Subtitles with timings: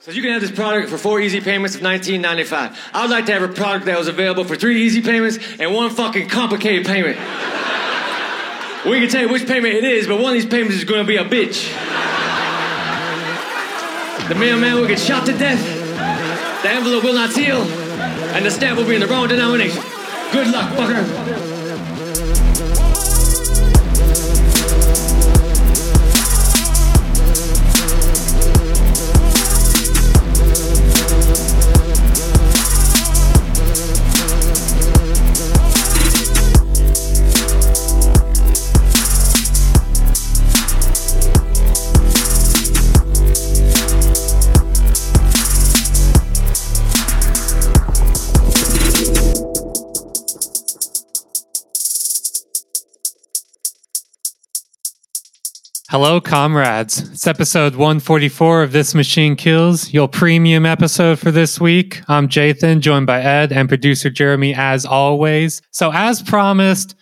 [0.00, 2.76] So you can have this product for four easy payments of $19.95.
[2.92, 5.74] I would like to have a product that was available for three easy payments and
[5.74, 7.16] one fucking complicated payment.
[8.86, 11.02] we can tell you which payment it is, but one of these payments is gonna
[11.02, 11.66] be a bitch.
[14.28, 15.60] The mailman will get shot to death,
[16.62, 19.82] the envelope will not seal, and the stamp will be in the wrong denomination.
[20.30, 21.57] Good luck, fucker.
[56.00, 57.00] Hello, comrades.
[57.10, 62.02] It's episode 144 of This Machine Kills, your premium episode for this week.
[62.06, 65.60] I'm Jathan, joined by Ed and producer Jeremy, as always.
[65.72, 66.94] So, as promised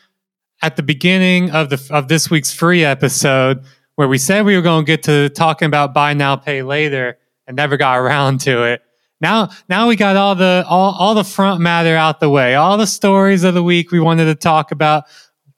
[0.63, 3.63] at the beginning of the of this week's free episode,
[3.97, 7.19] where we said we were going to get to talking about buy now, pay later,
[7.47, 8.81] and never got around to it.
[9.21, 12.79] Now, now we got all the all, all the front matter out the way, all
[12.79, 15.05] the stories of the week we wanted to talk about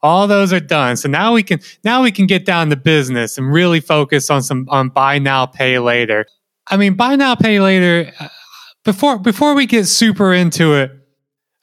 [0.03, 0.97] all those are done.
[0.97, 4.43] So now we can now we can get down to business and really focus on
[4.43, 6.27] some on buy now pay later.
[6.69, 8.13] I mean, buy now pay later.
[8.19, 8.29] Uh,
[8.85, 10.93] before before we get super into it,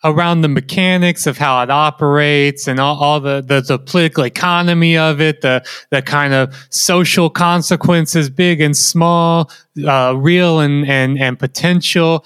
[0.05, 4.95] around the mechanics of how it operates and all, all the, the, the political economy
[4.95, 9.52] of it, the the kind of social consequences, big and small,
[9.86, 12.25] uh, real and and and potential.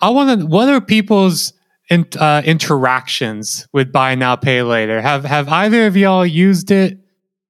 [0.00, 0.46] I want to.
[0.46, 1.52] What are people's
[1.88, 5.00] in, uh, interactions with buy now pay later.
[5.00, 6.98] Have have either of y'all used it?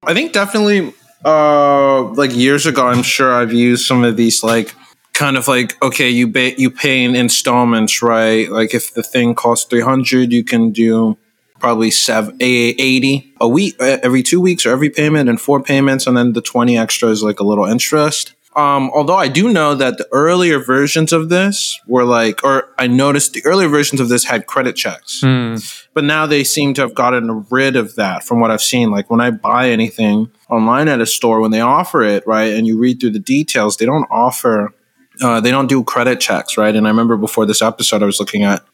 [0.03, 0.92] I think definitely
[1.25, 4.75] uh like years ago i'm sure i've used some of these like
[5.17, 8.51] kind of like okay you pay you pay in installments right?
[8.51, 11.17] Like if the thing costs 300 you can do
[11.59, 16.19] probably seven, 80 a week every two weeks or every payment and four payments and
[16.19, 19.98] then the 20 extra is like a little interest um, although I do know that
[19.98, 24.24] the earlier versions of this were like, or I noticed the earlier versions of this
[24.24, 25.86] had credit checks, mm.
[25.92, 28.90] but now they seem to have gotten rid of that from what I've seen.
[28.90, 32.66] Like when I buy anything online at a store, when they offer it, right, and
[32.66, 34.72] you read through the details, they don't offer,
[35.20, 36.74] uh, they don't do credit checks, right?
[36.74, 38.64] And I remember before this episode, I was looking at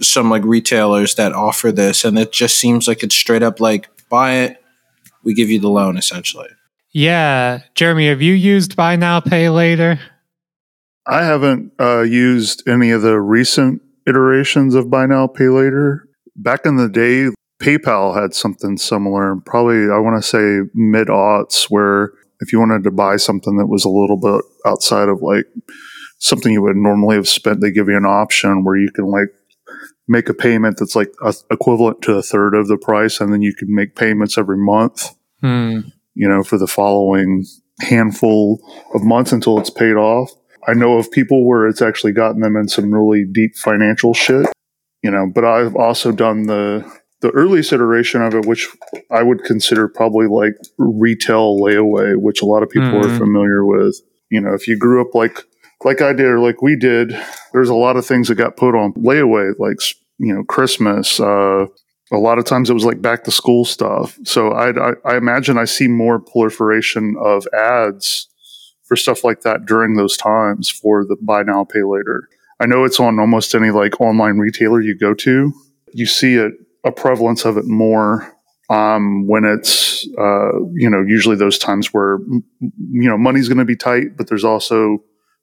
[0.00, 3.88] some like retailers that offer this, and it just seems like it's straight up like
[4.08, 4.62] buy it,
[5.24, 6.50] we give you the loan essentially.
[6.94, 9.98] Yeah, Jeremy, have you used buy now, pay later?
[11.08, 16.08] I haven't uh, used any of the recent iterations of buy now, pay later.
[16.36, 19.34] Back in the day, PayPal had something similar.
[19.44, 23.66] Probably, I want to say mid aughts, where if you wanted to buy something that
[23.66, 25.46] was a little bit outside of like
[26.20, 29.28] something you would normally have spent, they give you an option where you can like
[30.06, 33.42] make a payment that's like a, equivalent to a third of the price, and then
[33.42, 35.10] you can make payments every month.
[35.40, 35.80] Hmm
[36.14, 37.44] you know, for the following
[37.80, 38.60] handful
[38.94, 40.30] of months until it's paid off.
[40.66, 44.46] I know of people where it's actually gotten them in some really deep financial shit,
[45.02, 48.68] you know, but I've also done the the earliest iteration of it, which
[49.10, 53.04] I would consider probably like retail layaway, which a lot of people mm.
[53.04, 53.98] are familiar with.
[54.30, 55.42] You know, if you grew up like
[55.84, 57.18] like I did or like we did,
[57.52, 59.78] there's a lot of things that got put on layaway, like
[60.18, 61.66] you know, Christmas, uh,
[62.12, 64.18] a lot of times it was like back to school stuff.
[64.24, 68.28] So I, I, I imagine I see more proliferation of ads
[68.84, 72.28] for stuff like that during those times for the buy now, pay later.
[72.60, 75.52] I know it's on almost any like online retailer you go to.
[75.92, 76.52] You see it,
[76.84, 78.30] a prevalence of it more
[78.68, 82.18] um, when it's, uh, you know, usually those times where,
[82.60, 84.98] you know, money's going to be tight, but there's also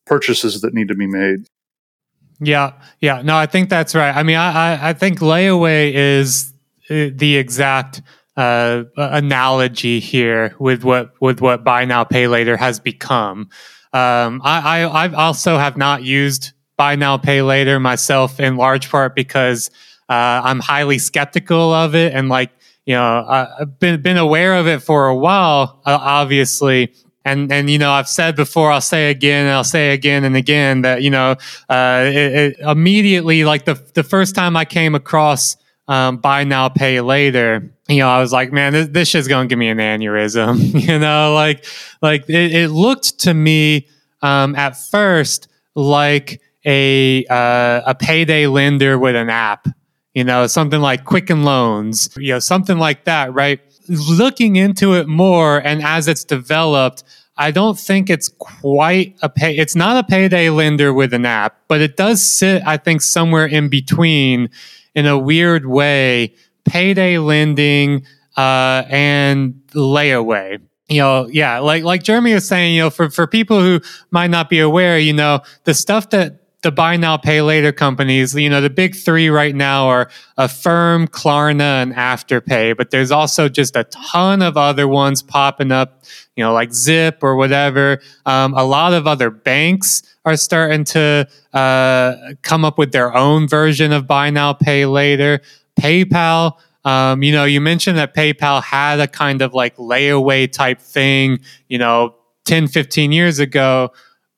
[0.06, 1.48] purchases that need to be made.
[2.44, 4.16] Yeah, yeah, no, I think that's right.
[4.16, 6.52] I mean, I, I, I think layaway is
[6.90, 8.02] uh, the exact
[8.36, 13.50] uh, analogy here with what with what buy now pay later has become.
[13.94, 18.90] Um, I, I I also have not used buy now pay later myself in large
[18.90, 19.70] part because
[20.10, 22.50] uh, I'm highly skeptical of it and like
[22.86, 26.94] you know I've been been aware of it for a while, uh, obviously.
[27.24, 30.82] And and you know I've said before I'll say again I'll say again and again
[30.82, 31.36] that you know
[31.70, 35.56] uh, it, it immediately like the the first time I came across
[35.92, 37.70] um, buy now, pay later.
[37.90, 40.80] You know, I was like, man, this, this shit's gonna give me an aneurysm.
[40.88, 41.66] you know, like,
[42.02, 43.88] like it, it looked to me
[44.22, 49.68] um, at first like a uh, a payday lender with an app.
[50.14, 52.10] You know, something like Quicken Loans.
[52.18, 53.60] You know, something like that, right?
[53.92, 57.04] Looking into it more, and as it's developed,
[57.36, 59.58] I don't think it's quite a pay.
[59.58, 63.46] It's not a payday lender with an app, but it does sit, I think, somewhere
[63.46, 64.50] in between
[64.96, 66.36] in a weird way,
[66.66, 68.06] payday lending
[68.38, 70.62] uh, and layaway.
[70.88, 74.28] You know, yeah, like like Jeremy was saying, you know, for for people who might
[74.28, 78.50] not be aware, you know, the stuff that the buy now pay later companies you
[78.50, 83.76] know the big three right now are affirm klarna and afterpay but there's also just
[83.76, 86.04] a ton of other ones popping up
[86.36, 88.00] you know like zip or whatever.
[88.26, 93.48] Um, a lot of other banks are starting to uh, come up with their own
[93.48, 95.42] version of buy now pay later.
[95.80, 100.82] Paypal um, you know you mentioned that paypal had a kind of like layaway type
[100.82, 102.16] thing you know
[102.46, 103.92] 10 15 years ago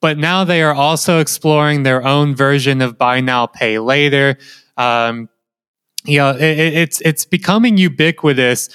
[0.04, 4.36] but now they are also exploring their own version of buy now, pay later.
[4.76, 5.30] Um,
[6.04, 8.68] you know, it, it's it's becoming ubiquitous.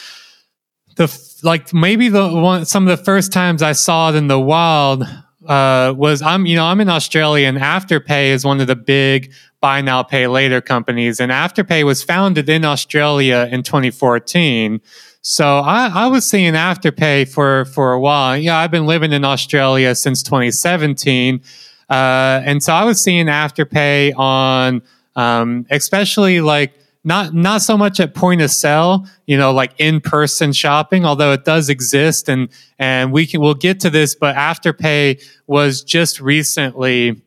[0.95, 4.39] The like maybe the one some of the first times I saw it in the
[4.39, 5.03] wild
[5.47, 9.31] uh, was I'm you know I'm in Australia and Afterpay is one of the big
[9.61, 14.81] buy now pay later companies and Afterpay was founded in Australia in 2014
[15.21, 18.37] so I, I was seeing Afterpay for for a while.
[18.37, 21.41] Yeah, I've been living in Australia since 2017,
[21.89, 24.81] uh, and so I was seeing Afterpay on,
[25.15, 26.73] um, especially like
[27.03, 31.33] not not so much at point of sale, you know, like in person shopping, although
[31.33, 34.15] it does exist, and and we can we'll get to this.
[34.15, 37.21] But Afterpay was just recently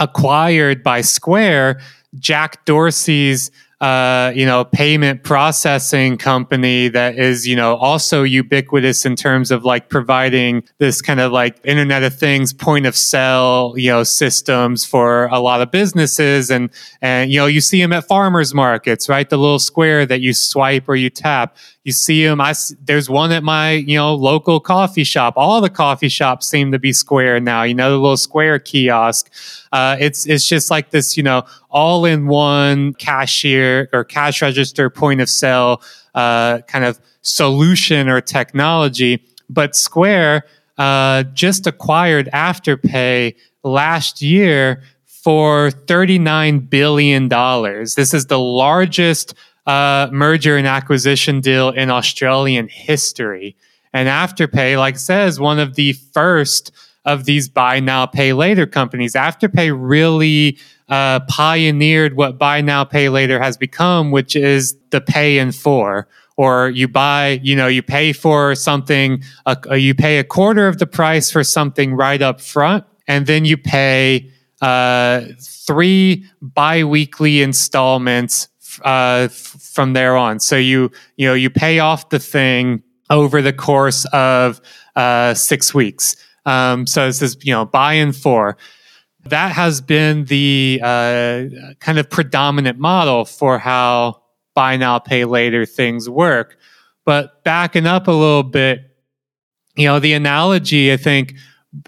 [0.00, 1.80] acquired by Square,
[2.18, 3.50] Jack Dorsey's
[3.82, 9.64] uh, you know, payment processing company that is, you know, also ubiquitous in terms of
[9.64, 14.84] like providing this kind of like Internet of Things point of sale, you know, systems
[14.84, 16.48] for a lot of businesses.
[16.48, 16.70] And,
[17.00, 19.28] and, you know, you see them at farmers markets, right?
[19.28, 21.56] The little square that you swipe or you tap.
[21.84, 22.40] You see them.
[22.40, 25.34] I, there's one at my, you know, local coffee shop.
[25.36, 29.30] All the coffee shops seem to be square now, you know, the little square kiosk.
[29.72, 34.90] Uh, it's, it's just like this, you know, all in one cashier or cash register
[34.90, 35.82] point of sale
[36.14, 39.24] uh, kind of solution or technology.
[39.48, 40.44] But Square
[40.78, 43.34] uh, just acquired Afterpay
[43.64, 47.28] last year for $39 billion.
[47.28, 49.34] This is the largest
[49.66, 53.56] uh, merger and acquisition deal in Australian history.
[53.92, 56.72] And Afterpay, like says, one of the first
[57.04, 59.14] of these buy now, pay later companies.
[59.14, 65.38] Afterpay really uh, pioneered what buy now, pay later has become, which is the pay
[65.38, 66.08] in four.
[66.36, 70.78] Or you buy, you know, you pay for something, uh, you pay a quarter of
[70.78, 74.30] the price for something right up front, and then you pay
[74.62, 78.48] uh, three biweekly installments
[78.84, 80.40] uh, from there on.
[80.40, 84.60] So you, you know, you pay off the thing over the course of
[84.96, 86.16] uh, six weeks.
[86.46, 88.56] Um, so this is, you know, buy in four.
[89.24, 91.44] That has been the uh,
[91.78, 94.22] kind of predominant model for how
[94.54, 96.58] buy now, pay later things work.
[97.04, 98.80] But backing up a little bit,
[99.76, 101.34] you know, the analogy I think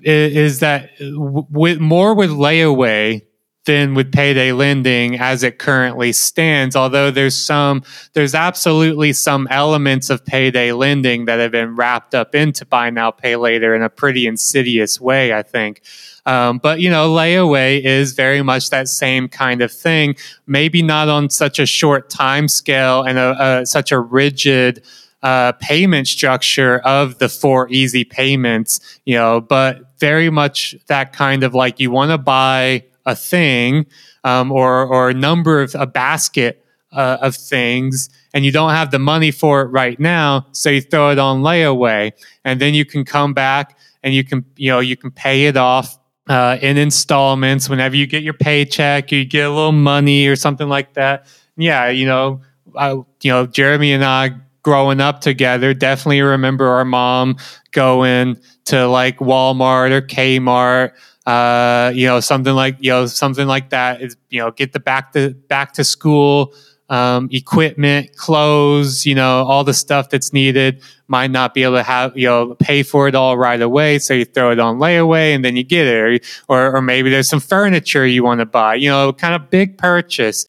[0.02, 3.22] is that with more with layaway
[3.64, 6.76] than with payday lending as it currently stands.
[6.76, 7.82] Although there's some,
[8.12, 13.10] there's absolutely some elements of payday lending that have been wrapped up into buy now,
[13.10, 15.82] pay later in a pretty insidious way, I think.
[16.26, 20.16] Um, but you know, layaway is very much that same kind of thing.
[20.46, 24.82] Maybe not on such a short time scale and a, a, such a rigid
[25.22, 31.42] uh, payment structure of the four easy payments, you know, but very much that kind
[31.42, 33.86] of like you want to buy a thing
[34.24, 38.90] um, or or a number of a basket uh, of things and you don't have
[38.90, 42.12] the money for it right now so you throw it on layaway.
[42.44, 45.56] And then you can come back and you can you know you can pay it
[45.56, 50.36] off uh, in installments whenever you get your paycheck you get a little money or
[50.36, 51.26] something like that.
[51.56, 52.40] Yeah you know
[52.76, 54.30] I, you know jeremy and i
[54.64, 57.36] growing up together definitely remember our mom
[57.70, 60.92] going to like walmart or kmart
[61.26, 64.80] uh, you know, something like you know something like that is you know get the
[64.80, 66.54] back to back to school
[66.90, 70.82] um, equipment, clothes, you know, all the stuff that's needed.
[71.06, 74.14] Might not be able to have you know pay for it all right away, so
[74.14, 77.40] you throw it on layaway and then you get it, or or maybe there's some
[77.40, 80.46] furniture you want to buy, you know, kind of big purchase.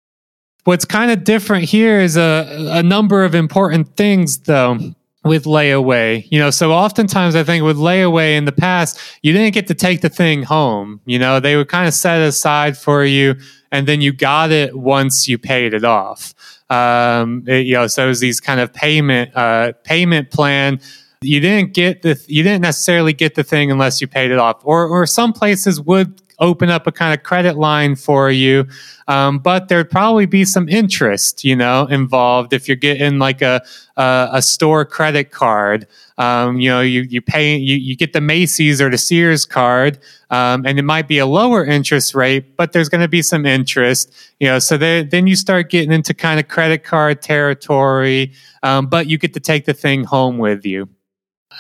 [0.64, 4.80] What's kind of different here is a a number of important things though
[5.26, 6.26] with layaway.
[6.32, 9.74] You know, so oftentimes I think with layaway in the past, you didn't get to
[9.74, 11.02] take the thing home.
[11.06, 13.36] You know, they would kind of set it aside for you
[13.72, 16.34] and then you got it once you paid it off.
[16.70, 20.80] Um, it, you know, so it was these kind of payment, uh, payment plan.
[21.22, 24.62] you didn't get the you didn't necessarily get the thing unless you paid it off
[24.64, 28.68] or or some places would open up a kind of credit line for you
[29.08, 33.62] um, but there'd probably be some interest you know involved if you're getting like a
[33.98, 35.88] a, a store credit card.
[36.18, 40.00] Um, you know you you pay you, you get the macy's or the sears card
[40.30, 43.46] um, and it might be a lower interest rate but there's going to be some
[43.46, 48.32] interest you know so then then you start getting into kind of credit card territory
[48.64, 50.88] um, but you get to take the thing home with you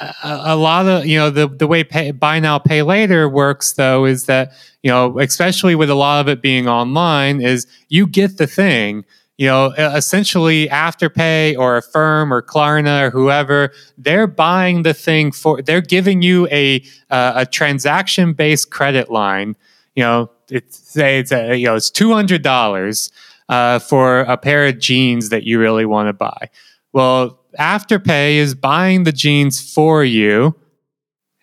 [0.01, 3.73] a, a lot of you know the the way pay, buy now pay later works
[3.73, 4.51] though is that
[4.83, 9.05] you know especially with a lot of it being online is you get the thing.
[9.37, 15.61] You know essentially afterpay or affirm or klarna or whoever they're buying the thing for
[15.61, 19.57] they're giving you a uh, a transaction based credit line.
[19.95, 23.11] You know it's say it's a, you know it's $200
[23.49, 26.49] uh, for a pair of jeans that you really want to buy.
[26.93, 30.55] Well Afterpay is buying the jeans for you,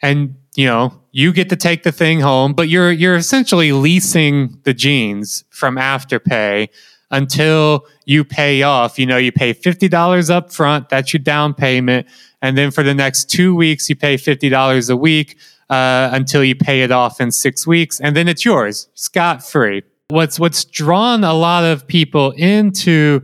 [0.01, 4.59] and you know you get to take the thing home, but you're you're essentially leasing
[4.65, 6.69] the jeans from Afterpay
[7.11, 8.99] until you pay off.
[8.99, 10.89] You know, you pay fifty dollars up front.
[10.89, 12.09] That's your down payment,
[12.41, 15.37] and then for the next two weeks, you pay fifty dollars a week
[15.71, 19.83] uh, until you pay it off in six weeks, and then it's yours, scot free.
[20.09, 23.23] What's what's drawn a lot of people into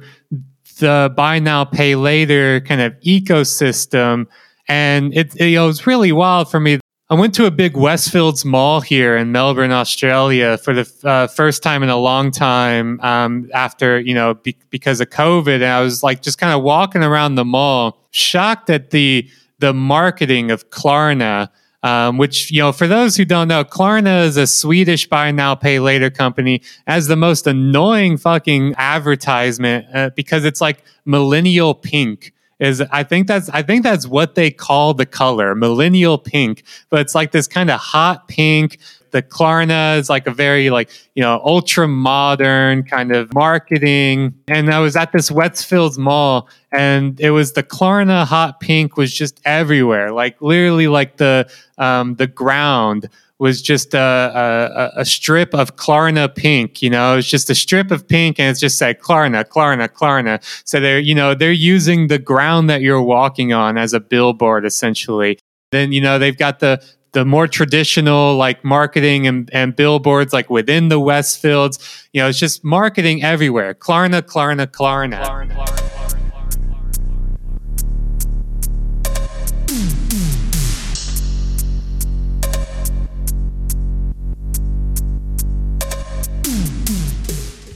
[0.79, 4.27] the buy now pay later kind of ecosystem.
[4.69, 6.79] And it, it, it was really wild for me.
[7.11, 11.63] I went to a big Westfields mall here in Melbourne, Australia, for the uh, first
[11.63, 15.81] time in a long time um, after you know be- because of COVID, and I
[15.81, 19.27] was like just kind of walking around the mall, shocked at the
[19.59, 21.49] the marketing of Klarna
[21.83, 25.55] um, which, you know, for those who don't know, Klarna is a Swedish buy now,
[25.55, 32.33] pay later company, as the most annoying fucking advertisement uh, because it's like millennial pink
[32.61, 36.65] is I think that's I think that's what they call the color, millennial pink.
[36.91, 38.79] But it's like this kind of hot pink
[39.11, 44.35] the Klarna is like a very like you know ultra modern kind of marketing.
[44.49, 49.13] And I was at this Westfields Mall, and it was the Klarna hot pink was
[49.13, 55.55] just everywhere, like literally like the um, the ground was just a, a, a, strip
[55.55, 56.83] of Klarna pink.
[56.83, 60.43] You know, it's just a strip of pink, and it's just said Klarna, Klarna, Klarna.
[60.67, 64.65] So they're you know they're using the ground that you're walking on as a billboard
[64.65, 65.39] essentially.
[65.71, 70.51] Then you know they've got the the more traditional like marketing and, and billboards like
[70.51, 72.07] within the Westfields.
[72.13, 73.75] You know, it's just marketing everywhere.
[73.75, 75.23] Klarna, Klarna, Klarna.
[75.23, 75.89] Klarna.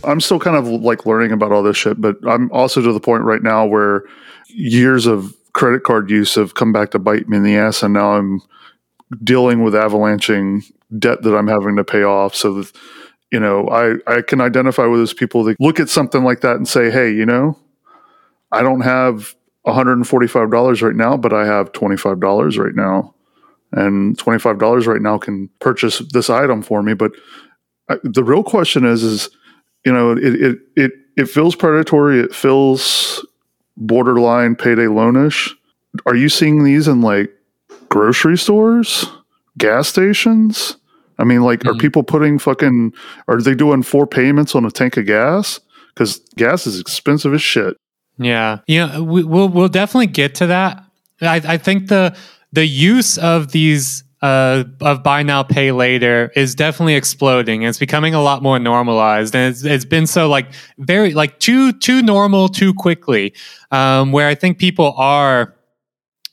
[0.04, 3.00] I'm still kind of like learning about all this shit, but I'm also to the
[3.00, 4.04] point right now where
[4.48, 7.94] years of credit card use have come back to bite me in the ass, and
[7.94, 8.42] now I'm
[9.22, 10.62] dealing with avalanching
[10.98, 12.34] debt that I'm having to pay off.
[12.34, 12.72] So that,
[13.30, 16.56] you know, I, I can identify with those people that look at something like that
[16.56, 17.58] and say, hey, you know,
[18.50, 19.34] I don't have
[19.66, 23.14] $145 right now, but I have $25 right now.
[23.74, 26.92] And $25 right now can purchase this item for me.
[26.92, 27.12] But
[27.88, 29.30] I, the real question is, is,
[29.84, 32.20] you know, it, it, it, it feels predatory.
[32.20, 33.24] It feels
[33.76, 35.52] borderline payday loanish.
[36.04, 37.30] Are you seeing these in like
[37.92, 39.04] grocery stores,
[39.58, 40.78] gas stations.
[41.18, 41.68] I mean, like, mm-hmm.
[41.68, 42.94] are people putting fucking?
[43.28, 45.60] Are they doing four payments on a tank of gas?
[45.88, 47.76] Because gas is expensive as shit.
[48.16, 50.82] Yeah, yeah, we, will we'll definitely get to that.
[51.20, 52.16] I, I think the
[52.50, 57.62] the use of these uh, of buy now pay later is definitely exploding.
[57.62, 60.46] It's becoming a lot more normalized, and it's, it's been so like
[60.78, 63.34] very like too too normal too quickly.
[63.70, 65.54] Um, where I think people are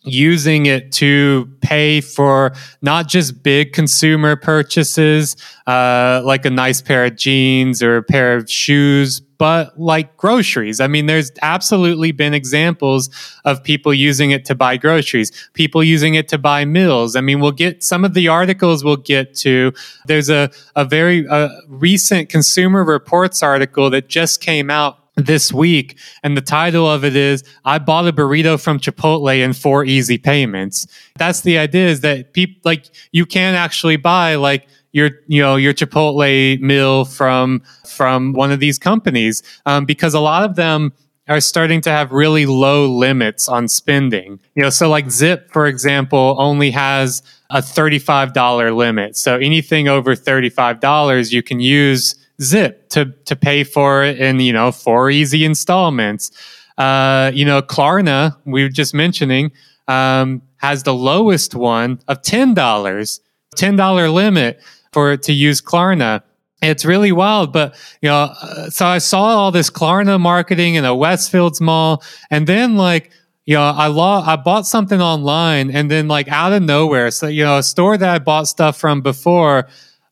[0.03, 5.35] using it to pay for not just big consumer purchases
[5.67, 10.81] uh, like a nice pair of jeans or a pair of shoes but like groceries.
[10.81, 13.09] I mean, there's absolutely been examples
[13.45, 17.15] of people using it to buy groceries, people using it to buy meals.
[17.15, 19.71] I mean, we'll get some of the articles we'll get to.
[20.05, 25.97] There's a, a very uh, recent Consumer Reports article that just came out this week,
[26.23, 30.17] and the title of it is "I bought a burrito from Chipotle in four easy
[30.17, 35.41] payments." That's the idea: is that people like you can actually buy like your you
[35.41, 40.55] know your Chipotle meal from from one of these companies um, because a lot of
[40.55, 40.93] them
[41.29, 44.39] are starting to have really low limits on spending.
[44.55, 47.21] You know, so like Zip, for example, only has
[47.51, 49.15] a $35 limit.
[49.15, 54.53] So anything over $35 you can use Zip to to pay for it in you
[54.53, 56.31] know four easy installments.
[56.77, 59.51] Uh, you know, Klarna, we were just mentioning,
[59.89, 63.19] um, has the lowest one of ten dollars,
[63.55, 64.61] ten dollar limit
[64.93, 66.23] for to use Klarna.
[66.61, 70.83] It's really wild, but you know, uh, so I saw all this Klarna marketing in
[70.83, 73.11] a Westfields mall, and then like
[73.45, 77.27] you know, I law I bought something online, and then like out of nowhere, so
[77.27, 79.67] you know, a store that I bought stuff from before,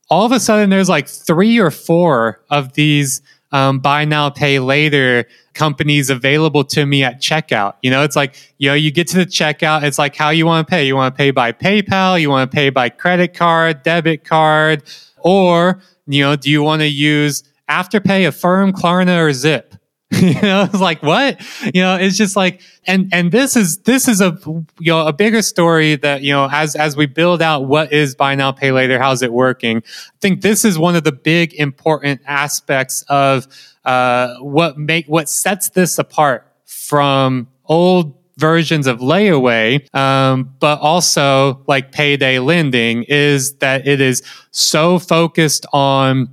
[0.10, 4.60] all of a sudden there's like three or four of these um, buy now, pay
[4.60, 7.75] later companies available to me at checkout.
[7.82, 10.46] You know, it's like, you know, you get to the checkout, it's like how you
[10.46, 10.86] want to pay.
[10.86, 14.84] You want to pay by PayPal, you want to pay by credit card, debit card,
[15.18, 19.76] or, you know, do you want to use Afterpay, Affirm, Klarna, or Zip?
[20.12, 21.42] you know, it's like what?
[21.74, 24.40] You know, it's just like, and and this is this is a
[24.80, 28.16] you know a bigger story that you know as as we build out what is
[28.16, 29.78] buy now pay later, how's it working?
[29.86, 33.48] I think this is one of the big important aspects of
[33.84, 41.63] uh, what make what sets this apart from old versions of layaway, um, but also
[41.67, 46.29] like payday lending is that it is so focused on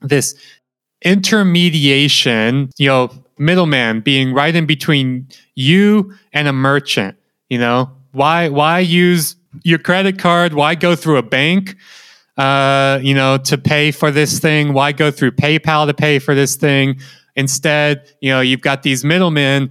[0.00, 0.34] this
[1.04, 7.16] intermediation, you know, middleman being right in between you and a merchant,
[7.48, 10.54] you know, why, why use your credit card?
[10.54, 11.76] Why go through a bank?
[12.36, 14.72] Uh, you know, to pay for this thing?
[14.72, 16.98] Why go through PayPal to pay for this thing?
[17.36, 19.70] Instead, you know, you've got these middlemen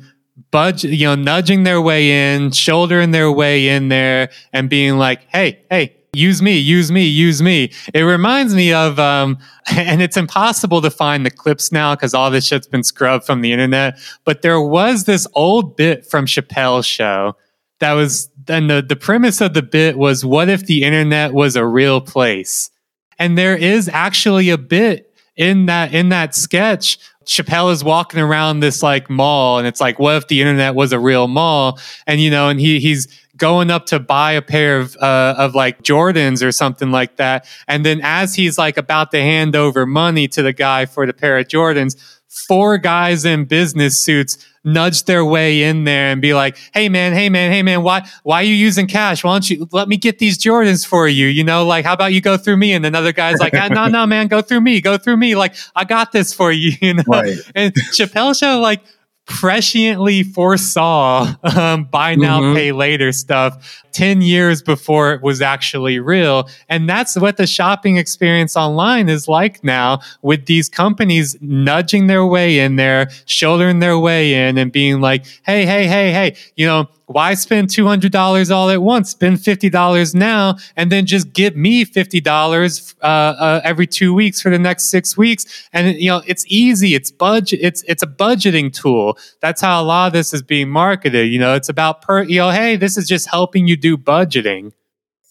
[0.51, 5.23] budge, you know, nudging their way in, shouldering their way in there and being like,
[5.29, 7.71] Hey, hey, use me, use me, use me.
[7.93, 9.37] It reminds me of, um,
[9.71, 13.41] and it's impossible to find the clips now because all this shit's been scrubbed from
[13.41, 13.99] the internet.
[14.25, 17.35] But there was this old bit from Chappelle's show
[17.79, 21.55] that was, and the, the premise of the bit was, what if the internet was
[21.55, 22.69] a real place?
[23.17, 28.59] And there is actually a bit in that, in that sketch Chappelle is walking around
[28.61, 31.79] this like mall and it's like, what if the internet was a real mall?
[32.07, 35.55] And you know, and he he's going up to buy a pair of uh, of
[35.55, 37.47] like Jordans or something like that.
[37.67, 41.13] And then as he's like about to hand over money to the guy for the
[41.13, 46.33] pair of Jordans, four guys in business suits nudge their way in there and be
[46.33, 49.23] like, "Hey man, hey man, hey man, why why are you using cash?
[49.23, 51.27] Why don't you let me get these Jordans for you?
[51.27, 53.87] You know, like how about you go through me?" And another guy's like, ah, "No,
[53.87, 55.35] no, man, go through me, go through me.
[55.35, 57.37] Like I got this for you." You know, right.
[57.53, 58.81] and Chappelle show like
[59.31, 62.55] presciently foresaw um, buy now mm-hmm.
[62.55, 67.97] pay later stuff 10 years before it was actually real and that's what the shopping
[67.97, 73.97] experience online is like now with these companies nudging their way in there shouldering their
[73.97, 78.69] way in and being like hey hey hey hey you know why spend $200 all
[78.69, 79.11] at once?
[79.11, 84.49] Spend $50 now and then just give me $50 uh, uh, every two weeks for
[84.49, 85.67] the next six weeks.
[85.73, 86.95] And, you know, it's easy.
[86.95, 87.59] It's budget.
[87.61, 89.17] It's, it's a budgeting tool.
[89.41, 91.29] That's how a lot of this is being marketed.
[91.29, 94.71] You know, it's about per, you know, hey, this is just helping you do budgeting.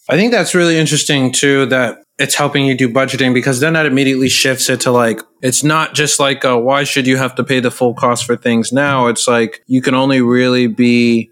[0.09, 3.85] I think that's really interesting too, that it's helping you do budgeting because then that
[3.85, 7.43] immediately shifts it to like, it's not just like, uh, why should you have to
[7.43, 9.07] pay the full cost for things now?
[9.07, 11.31] It's like, you can only really be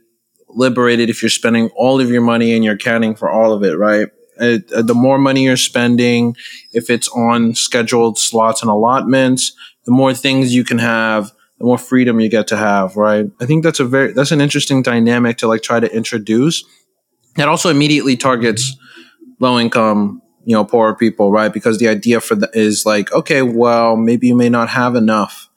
[0.49, 3.77] liberated if you're spending all of your money and you're accounting for all of it,
[3.77, 4.07] right?
[4.39, 6.35] Uh, uh, the more money you're spending,
[6.71, 9.53] if it's on scheduled slots and allotments,
[9.85, 13.25] the more things you can have, the more freedom you get to have, right?
[13.41, 16.63] I think that's a very, that's an interesting dynamic to like try to introduce.
[17.35, 18.77] That also immediately targets
[19.39, 21.51] low income, you know, poorer people, right?
[21.51, 25.48] Because the idea for that is like, okay, well, maybe you may not have enough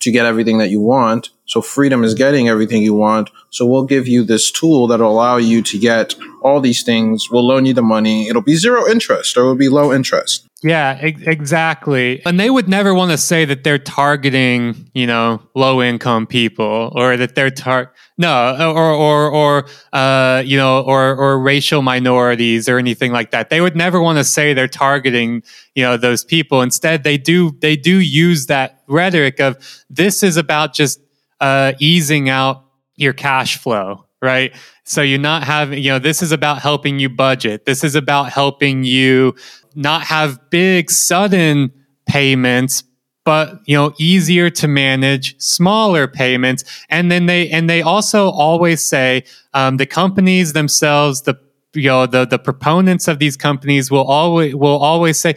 [0.00, 1.30] to get everything that you want.
[1.46, 3.30] So freedom is getting everything you want.
[3.50, 7.30] So we'll give you this tool that'll allow you to get all these things.
[7.30, 8.28] We'll loan you the money.
[8.28, 10.46] It'll be zero interest or it'll be low interest.
[10.62, 12.20] Yeah, e- exactly.
[12.26, 16.92] And they would never want to say that they're targeting, you know, low income people
[16.94, 22.68] or that they're tar no, or or or uh, you know, or or racial minorities
[22.68, 23.48] or anything like that.
[23.48, 25.44] They would never want to say they're targeting,
[25.76, 26.60] you know, those people.
[26.60, 29.56] Instead, they do they do use that rhetoric of
[29.88, 31.00] this is about just
[31.40, 32.64] uh, easing out
[32.96, 34.52] your cash flow, right?
[34.82, 37.66] So you're not having, you know, this is about helping you budget.
[37.66, 39.36] This is about helping you
[39.76, 41.72] not have big sudden
[42.06, 42.82] payments
[43.28, 48.82] but you know easier to manage smaller payments and then they and they also always
[48.82, 51.38] say um, the companies themselves the
[51.74, 55.34] you know the the proponents of these companies will always will always say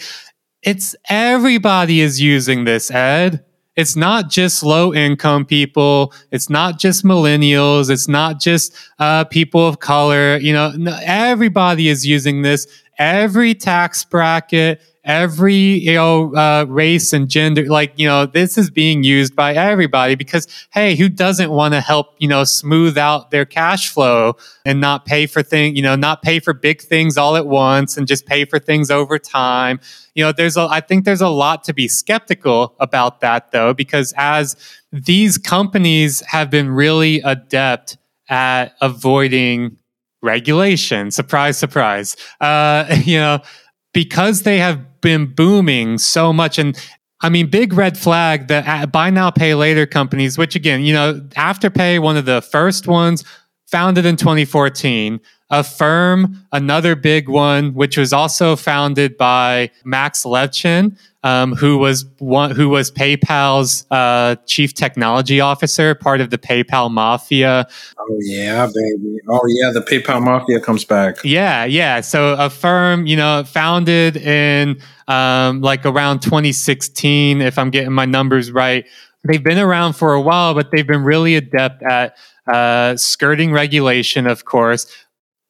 [0.63, 3.43] it's everybody is using this ed
[3.75, 6.13] it's not just low income people.
[6.29, 7.89] It's not just millennials.
[7.89, 10.35] It's not just uh, people of color.
[10.37, 10.73] You know,
[11.05, 12.67] everybody is using this.
[12.97, 18.69] Every tax bracket, every you know uh, race and gender like you know this is
[18.69, 23.31] being used by everybody because hey who doesn't want to help you know smooth out
[23.31, 27.17] their cash flow and not pay for things you know not pay for big things
[27.17, 29.79] all at once and just pay for things over time?
[30.13, 33.73] You know there's a i think there's a lot to be skeptical about that though
[33.73, 34.55] because as
[34.91, 37.97] these companies have been really adept
[38.29, 39.77] at avoiding
[40.21, 43.39] regulation surprise surprise uh you know
[43.93, 46.77] because they have been booming so much and
[47.23, 50.93] I mean, big red flag that uh, buy now, pay later companies, which again, you
[50.93, 53.23] know, Afterpay, one of the first ones,
[53.67, 55.19] founded in 2014.
[55.51, 62.51] Affirm, another big one, which was also founded by Max Levchin, um, who was one,
[62.51, 67.67] who was PayPal's uh, chief technology officer, part of the PayPal mafia.
[67.99, 69.17] Oh yeah, baby.
[69.29, 71.17] Oh yeah, the PayPal mafia comes back.
[71.23, 72.01] Yeah, yeah.
[72.01, 78.51] So Affirm, you know, founded in um, like around 2016, if I'm getting my numbers
[78.51, 78.85] right.
[79.23, 84.25] They've been around for a while, but they've been really adept at uh, skirting regulation,
[84.25, 84.87] of course,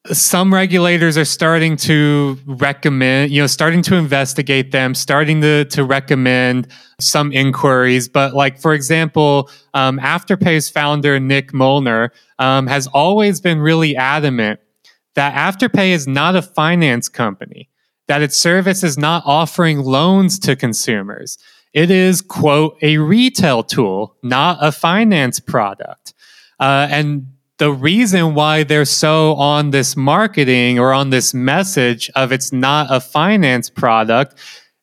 [0.07, 5.83] some regulators are starting to recommend, you know, starting to investigate them, starting to, to
[5.83, 6.67] recommend
[6.99, 8.09] some inquiries.
[8.09, 14.59] But, like, for example, um, Afterpay's founder, Nick Molnar, um, has always been really adamant
[15.13, 17.69] that Afterpay is not a finance company,
[18.07, 21.37] that its service is not offering loans to consumers.
[21.73, 26.13] It is, quote, a retail tool, not a finance product.
[26.59, 27.27] Uh, and
[27.61, 32.87] the reason why they're so on this marketing or on this message of it's not
[32.89, 34.33] a finance product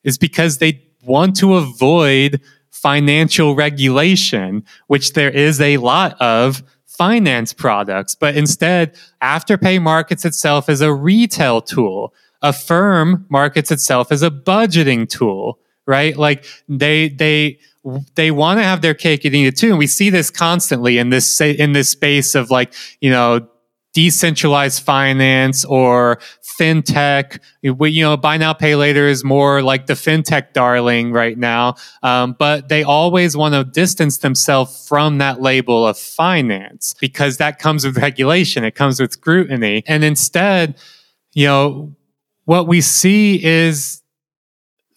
[0.05, 7.53] is because they want to avoid financial regulation, which there is a lot of finance
[7.53, 8.15] products.
[8.15, 12.15] But instead, Afterpay markets itself as a retail tool.
[12.43, 16.17] Affirm markets itself as a budgeting tool, right?
[16.17, 17.59] Like they, they,
[18.15, 19.71] they want to have their cake and eat it too.
[19.71, 23.49] And we see this constantly in this in this space of like you know
[23.95, 26.21] decentralized finance or
[26.59, 27.39] fintech.
[27.63, 31.75] You know, buy now, pay later is more like the fintech darling right now.
[32.03, 37.59] Um, but they always want to distance themselves from that label of finance because that
[37.59, 38.65] comes with regulation.
[38.65, 39.83] It comes with scrutiny.
[39.87, 40.77] And instead,
[41.35, 41.95] you know,
[42.45, 44.03] what we see is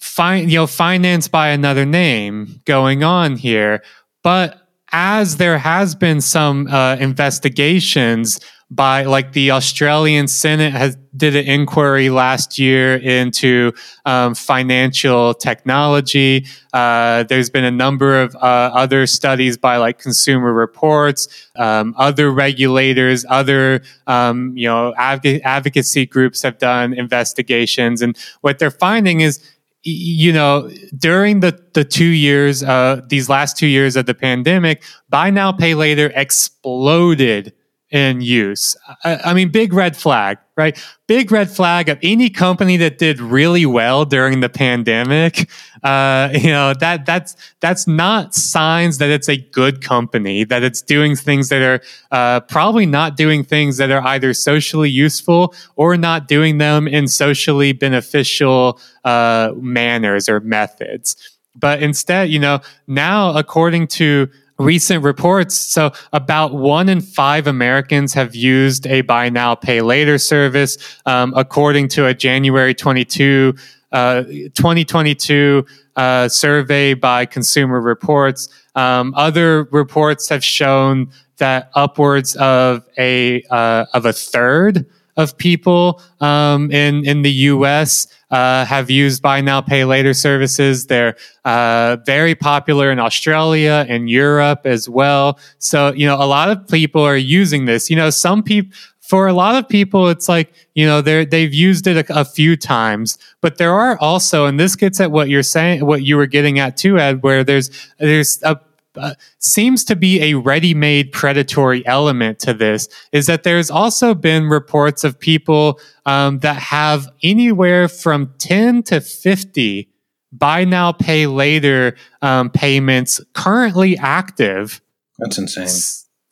[0.02, 3.84] fi- you know, finance by another name going on here.
[4.24, 4.58] But
[4.92, 8.40] as there has been some uh, investigations
[8.72, 13.74] by like the Australian Senate has did an inquiry last year into
[14.06, 16.46] um, financial technology.
[16.72, 18.40] Uh, there's been a number of uh,
[18.74, 26.42] other studies by like Consumer Reports, um, other regulators, other um, you know advocacy groups
[26.42, 29.51] have done investigations, and what they're finding is
[29.84, 34.84] you know, during the, the two years, uh, these last two years of the pandemic,
[35.10, 37.54] buy now, pay later exploded
[37.92, 38.76] in use.
[39.04, 40.82] I, I, mean, big red flag, right?
[41.08, 45.50] Big red flag of any company that did really well during the pandemic.
[45.84, 50.46] Uh, you know that that's that's not signs that it's a good company.
[50.46, 54.90] That it's doing things that are uh, probably not doing things that are either socially
[54.90, 61.18] useful or not doing them in socially beneficial uh, manners or methods.
[61.56, 64.30] But instead, you know, now according to
[64.62, 65.56] recent reports.
[65.56, 71.34] So, about one in five Americans have used a buy now, pay later service, um,
[71.36, 73.54] according to a January 22,
[73.92, 78.48] uh, 2022 uh, survey by Consumer Reports.
[78.76, 84.86] Um, other reports have shown that upwards of a uh, of a third
[85.18, 88.08] of people um, in in the U.S.
[88.30, 90.88] Uh, have used buy now pay later services.
[90.88, 95.40] They're uh, very popular in Australia and Europe as well.
[95.60, 97.90] So you know a lot of people are using this.
[97.90, 98.76] You know some people.
[99.00, 102.24] For a lot of people, it's like you know they they've used it a, a
[102.24, 106.16] few times, but there are also, and this gets at what you're saying, what you
[106.16, 107.70] were getting at too, Ed, where there's
[108.00, 108.58] there's a
[108.96, 114.14] uh, seems to be a ready made predatory element to this is that there's also
[114.14, 119.92] been reports of people um, that have anywhere from 10 to 50
[120.32, 124.82] buy now, pay later um, payments currently active.
[125.20, 125.68] That's insane.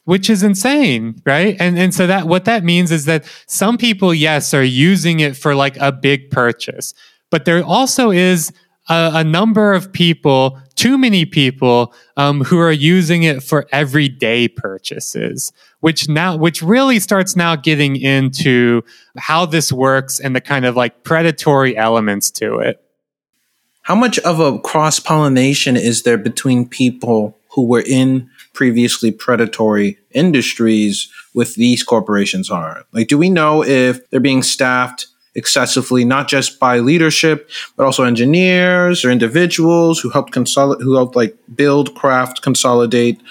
[0.06, 1.56] Which is insane, right?
[1.60, 5.38] And and so that what that means is that some people, yes, are using it
[5.38, 6.94] for like a big purchase,
[7.30, 8.52] but there also is
[8.90, 14.48] a, a number of people, too many people, um, who are using it for everyday
[14.48, 18.82] purchases, which now, which really starts now getting into
[19.18, 22.82] how this works and the kind of like predatory elements to it.
[23.90, 29.98] how much of a cross pollination is there between people who were in previously predatory
[30.12, 32.86] industries with these corporations are?
[32.92, 38.04] Like, do we know if they're being staffed excessively, not just by leadership, but also
[38.04, 43.22] engineers or individuals who helped consolidate, who helped like build, craft, consolidate,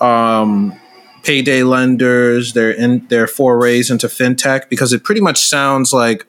[0.00, 0.78] um,
[1.22, 4.68] payday lenders, their in their forays into fintech?
[4.68, 6.26] Because it pretty much sounds like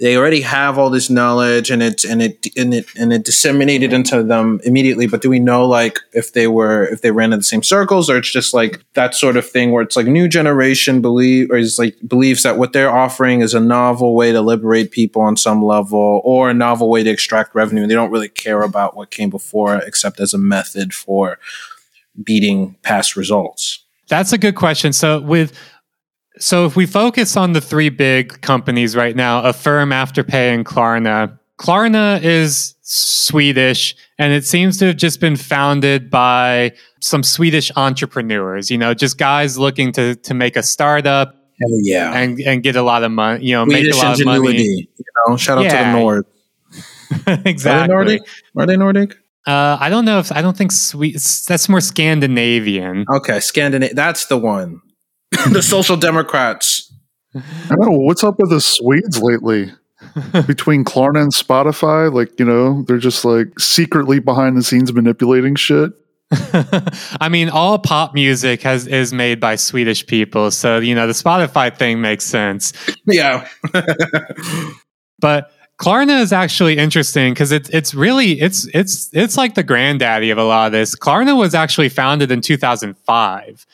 [0.00, 3.92] they already have all this knowledge and it and it and it and it disseminated
[3.92, 7.40] into them immediately but do we know like if they were if they ran in
[7.40, 10.28] the same circles or it's just like that sort of thing where it's like new
[10.28, 14.40] generation believe or is like believes that what they're offering is a novel way to
[14.40, 17.82] liberate people on some level or a novel way to extract revenue?
[17.82, 21.38] And they don't really care about what came before except as a method for
[22.22, 23.84] beating past results.
[24.08, 24.92] That's a good question.
[24.92, 25.52] So with
[26.38, 31.38] so if we focus on the three big companies right now, Affirm, Afterpay, and Klarna,
[31.58, 38.70] Klarna is Swedish and it seems to have just been founded by some Swedish entrepreneurs,
[38.70, 41.34] you know, just guys looking to to make a startup.
[41.60, 42.12] Hell yeah.
[42.14, 44.62] And and get a lot of money, you know, Swedish make a lot of money.
[44.62, 45.70] You know, shout out Yeah.
[45.70, 46.26] to the North.
[47.46, 47.94] exactly.
[47.94, 48.28] Are they Nordic?
[48.56, 49.16] Are they Nordic?
[49.46, 51.14] Uh, I don't know if I don't think Swede.
[51.46, 53.04] That's more Scandinavian.
[53.12, 53.94] Okay, Scandinavia.
[53.94, 54.80] That's the one.
[55.52, 56.92] the Social Democrats.
[57.34, 59.72] I don't know what's up with the Swedes lately.
[60.46, 65.54] Between Klarna and Spotify, like you know, they're just like secretly behind the scenes manipulating
[65.56, 65.92] shit.
[67.20, 71.12] I mean, all pop music has is made by Swedish people, so you know the
[71.12, 72.72] Spotify thing makes sense.
[73.06, 73.48] Yeah.
[75.18, 80.30] But Klarna is actually interesting because it's it's really it's it's it's like the granddaddy
[80.30, 80.96] of a lot of this.
[80.96, 83.66] Klarna was actually founded in 2005.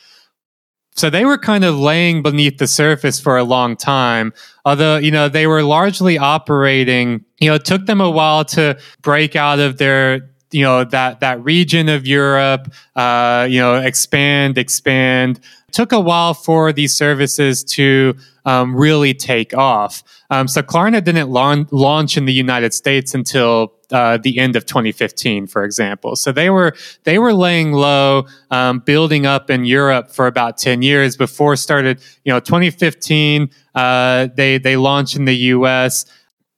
[0.95, 4.33] So they were kind of laying beneath the surface for a long time.
[4.63, 8.79] Although, you know, they were largely operating, you know, it took them a while to
[9.01, 14.57] break out of their you know that that region of Europe, uh, you know, expand,
[14.57, 15.41] expand.
[15.71, 18.15] took a while for these services to
[18.45, 20.01] um, really take off.
[20.29, 24.65] Um, so Klarna didn't launch, launch in the United States until uh, the end of
[24.65, 26.15] 2015, for example.
[26.15, 30.81] So they were they were laying low, um, building up in Europe for about 10
[30.81, 31.99] years before started.
[32.23, 36.05] You know, 2015 uh, they they launched in the U.S.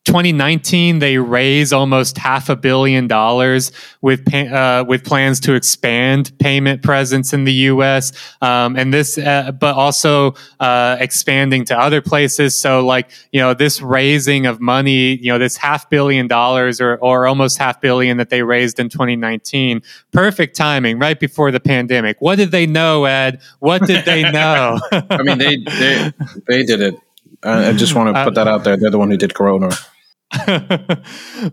[0.07, 6.31] 2019, they raised almost half a billion dollars with pa- uh, with plans to expand
[6.39, 8.13] payment presence in the U.S.
[8.41, 12.57] Um, and this, uh, but also uh, expanding to other places.
[12.57, 16.95] So, like you know, this raising of money, you know, this half billion dollars or
[16.97, 19.81] or almost half billion that they raised in 2019,
[20.13, 22.15] perfect timing, right before the pandemic.
[22.21, 23.41] What did they know, Ed?
[23.59, 24.79] What did they know?
[24.91, 26.11] I mean, they they
[26.47, 26.95] they did it.
[27.43, 28.77] I, I just want to put that out there.
[28.77, 29.69] They're the one who did Corona.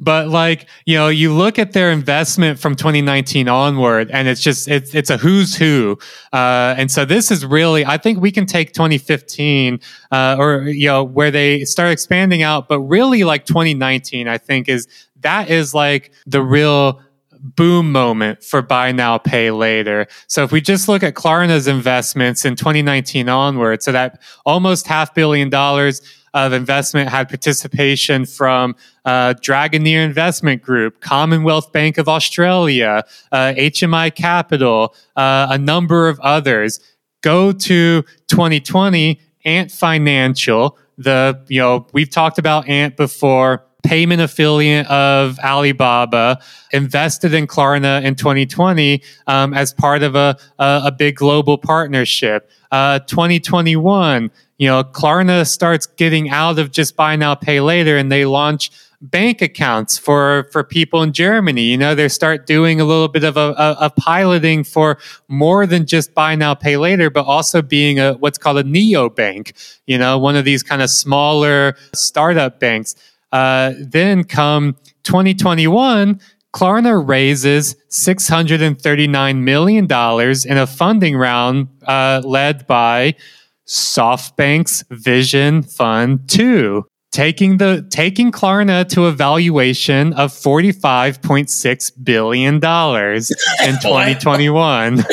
[0.00, 4.66] but like you know you look at their investment from 2019 onward and it's just
[4.66, 5.96] it's it's a who's who.
[6.32, 9.78] Uh, and so this is really i think we can take 2015
[10.10, 14.68] uh, or you know where they start expanding out but really like 2019 i think
[14.68, 14.88] is
[15.20, 17.00] that is like the real
[17.44, 20.06] boom moment for buy now pay later.
[20.28, 25.14] So if we just look at klarna's investments in 2019 onward so that almost half
[25.14, 26.00] billion dollars
[26.34, 34.14] of investment had participation from uh, Dragoneer Investment Group, Commonwealth Bank of Australia, uh, HMI
[34.14, 36.80] Capital, uh, a number of others.
[37.22, 40.76] Go to 2020, Ant Financial.
[40.98, 43.64] The you know we've talked about Ant before.
[43.84, 46.40] Payment affiliate of Alibaba
[46.72, 52.50] invested in Klarna in 2020 um, as part of a, a, a big global partnership.
[52.72, 58.10] Uh, 2021, you know, Klarna starts getting out of just buy now, pay later, and
[58.10, 61.62] they launch bank accounts for for people in Germany.
[61.62, 65.66] You know, they start doing a little bit of a, a, a piloting for more
[65.66, 69.54] than just buy now, pay later, but also being a what's called a neo bank.
[69.86, 72.94] You know, one of these kind of smaller startup banks.
[73.32, 76.20] Uh, then come 2021.
[76.52, 83.16] Klarna raises $639 million in a funding round uh, led by
[83.66, 92.60] SoftBank's Vision Fund 2, taking the taking Klarna to a valuation of $45.6 billion in
[92.60, 95.04] 2021.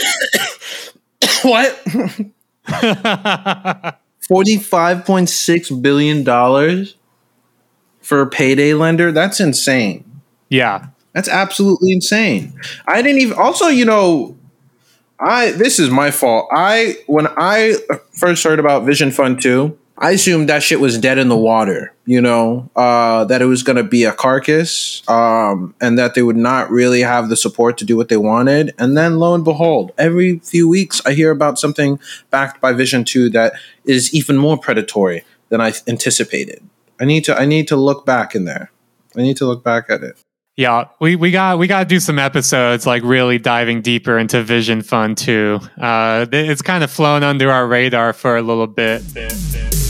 [1.43, 1.81] What?
[4.27, 6.95] Forty-five point six billion dollars
[8.01, 9.11] for a payday lender.
[9.11, 10.03] That's insane.
[10.49, 10.87] yeah.
[11.13, 12.53] That's absolutely insane.
[12.87, 13.37] I didn't even.
[13.37, 14.37] Also, you know,
[15.21, 16.49] I this is my fault.
[16.51, 17.75] I when I
[18.11, 21.93] first heard about Vision Fund Two, I assumed that shit was dead in the water,
[22.05, 26.23] you know, uh, that it was going to be a carcass um, and that they
[26.23, 28.73] would not really have the support to do what they wanted.
[28.79, 31.99] And then lo and behold, every few weeks I hear about something
[32.31, 33.53] backed by Vision 2 that
[33.85, 36.63] is even more predatory than I anticipated.
[36.99, 38.71] I need to I need to look back in there.
[39.15, 40.17] I need to look back at it.
[40.57, 44.43] Yeah, we, we got we got to do some episodes like really diving deeper into
[44.43, 45.59] Vision Fund 2.
[45.79, 49.01] Uh, it's kind of flown under our radar for a little bit.
[49.13, 49.80] bit, bit.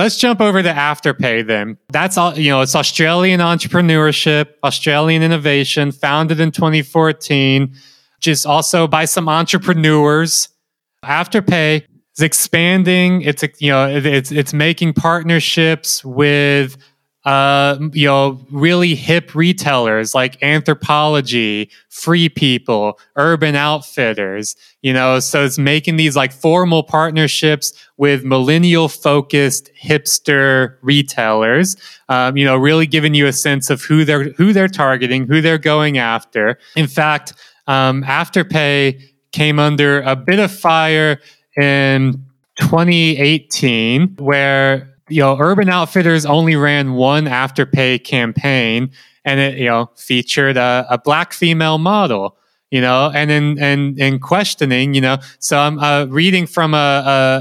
[0.00, 1.76] Let's jump over to Afterpay then.
[1.90, 7.76] That's all, you know, it's Australian entrepreneurship, Australian innovation, founded in 2014,
[8.18, 10.48] just also by some entrepreneurs.
[11.04, 11.84] Afterpay
[12.16, 13.20] is expanding.
[13.20, 16.78] It's, you know, it's, it's making partnerships with
[17.24, 25.44] uh, you know, really hip retailers like Anthropologie, Free People, Urban Outfitters, you know, so
[25.44, 31.76] it's making these like formal partnerships with millennial focused hipster retailers,
[32.08, 35.42] um, you know, really giving you a sense of who they're, who they're targeting, who
[35.42, 36.58] they're going after.
[36.74, 37.34] In fact,
[37.66, 39.02] um, Afterpay
[39.32, 41.20] came under a bit of fire
[41.60, 42.24] in
[42.60, 48.90] 2018 where you know, Urban Outfitters only ran one Afterpay campaign,
[49.24, 52.36] and it you know featured a, a black female model.
[52.70, 56.76] You know, and in and in questioning, you know, so I'm uh, reading from a,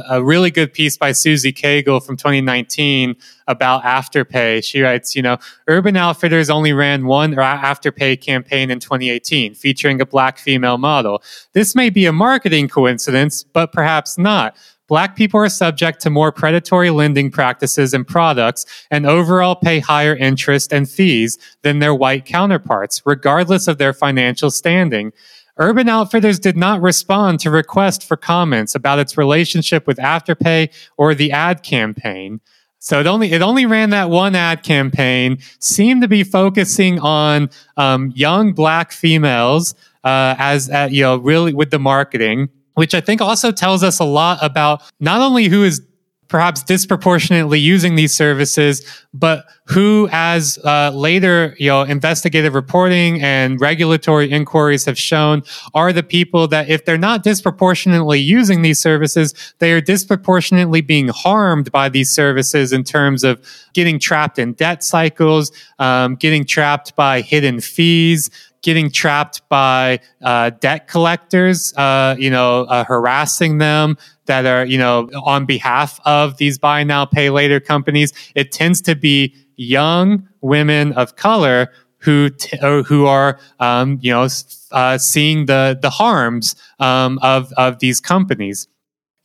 [0.10, 3.16] a, a really good piece by Susie Cagle from 2019
[3.48, 4.64] about Afterpay.
[4.64, 10.06] She writes, you know, Urban Outfitters only ran one Afterpay campaign in 2018 featuring a
[10.08, 11.22] black female model.
[11.54, 14.58] This may be a marketing coincidence, but perhaps not.
[14.90, 20.16] Black people are subject to more predatory lending practices and products and overall pay higher
[20.16, 25.14] interest and fees than their white counterparts, regardless of their financial standing.
[25.58, 31.14] Urban Outfitters did not respond to requests for comments about its relationship with Afterpay or
[31.14, 32.42] the ad campaign.
[32.80, 35.38] So it only it only ran that one ad campaign.
[35.60, 41.54] Seemed to be focusing on um, young black females uh, as uh, you know really
[41.54, 42.50] with the marketing
[42.80, 45.82] which I think also tells us a lot about not only who is
[46.30, 53.60] perhaps disproportionately using these services, but who, as uh, later you know investigative reporting and
[53.60, 59.34] regulatory inquiries have shown, are the people that if they're not disproportionately using these services,
[59.58, 64.86] they are disproportionately being harmed by these services in terms of getting trapped in debt
[64.86, 68.30] cycles, um, getting trapped by hidden fees
[68.62, 74.78] getting trapped by uh, debt collectors, uh, you know, uh, harassing them that are, you
[74.78, 78.14] know, on behalf of these buy now, pay later companies.
[78.36, 84.28] It tends to be young women of color who t- who are, um, you know,
[84.72, 88.68] uh, seeing the the harms um, of of these companies.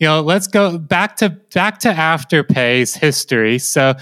[0.00, 3.58] You know, let's go back to back to Afterpay's history.
[3.60, 3.94] So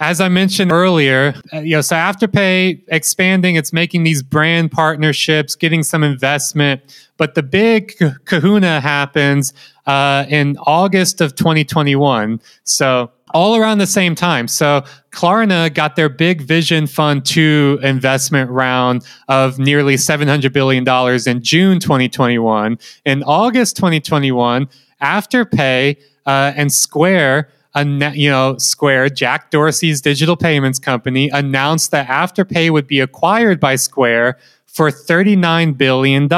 [0.00, 5.54] as I mentioned earlier, uh, you know, so Afterpay expanding, it's making these brand partnerships,
[5.54, 6.80] getting some investment.
[7.16, 9.52] But the big kahuna happens
[9.86, 12.40] uh, in August of 2021.
[12.64, 14.48] So all around the same time.
[14.48, 20.86] So Klarna got their big Vision Fund 2 investment round of nearly $700 billion
[21.26, 22.78] in June 2021.
[23.04, 24.68] In August 2021,
[25.02, 32.70] Afterpay uh, and Square you know, Square, Jack Dorsey's digital payments company, announced that Afterpay
[32.70, 36.28] would be acquired by Square for $39 billion.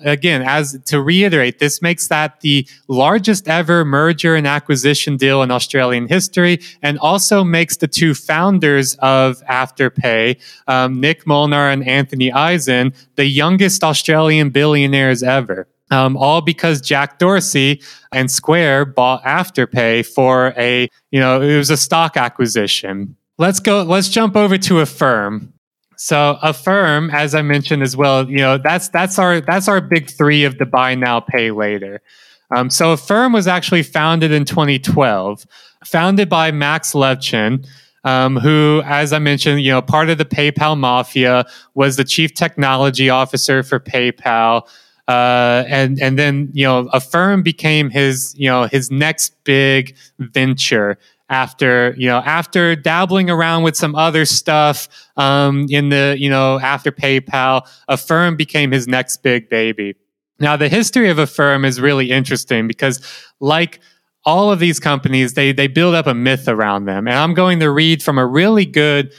[0.00, 5.50] Again, as to reiterate, this makes that the largest ever merger and acquisition deal in
[5.50, 12.32] Australian history, and also makes the two founders of Afterpay, um, Nick Molnar and Anthony
[12.32, 15.68] Eisen, the youngest Australian billionaires ever.
[15.90, 21.68] Um, all because Jack Dorsey and Square bought Afterpay for a, you know, it was
[21.68, 23.14] a stock acquisition.
[23.36, 25.52] Let's go, let's jump over to Affirm.
[25.96, 30.10] So Affirm, as I mentioned as well, you know, that's that's our that's our big
[30.10, 32.00] three of the buy now, pay later.
[32.54, 35.46] Um, so Affirm was actually founded in 2012,
[35.84, 37.66] founded by Max Levchin,
[38.04, 42.34] um, who, as I mentioned, you know, part of the PayPal mafia, was the chief
[42.34, 44.68] technology officer for PayPal.
[45.06, 50.96] Uh, and and then you know Affirm became his you know his next big venture
[51.28, 56.58] after you know after dabbling around with some other stuff um, in the you know
[56.58, 59.94] after PayPal, Affirm became his next big baby.
[60.40, 63.02] Now the history of Affirm is really interesting because
[63.40, 63.80] like
[64.24, 67.60] all of these companies they they build up a myth around them and i'm going
[67.60, 69.12] to read from a really good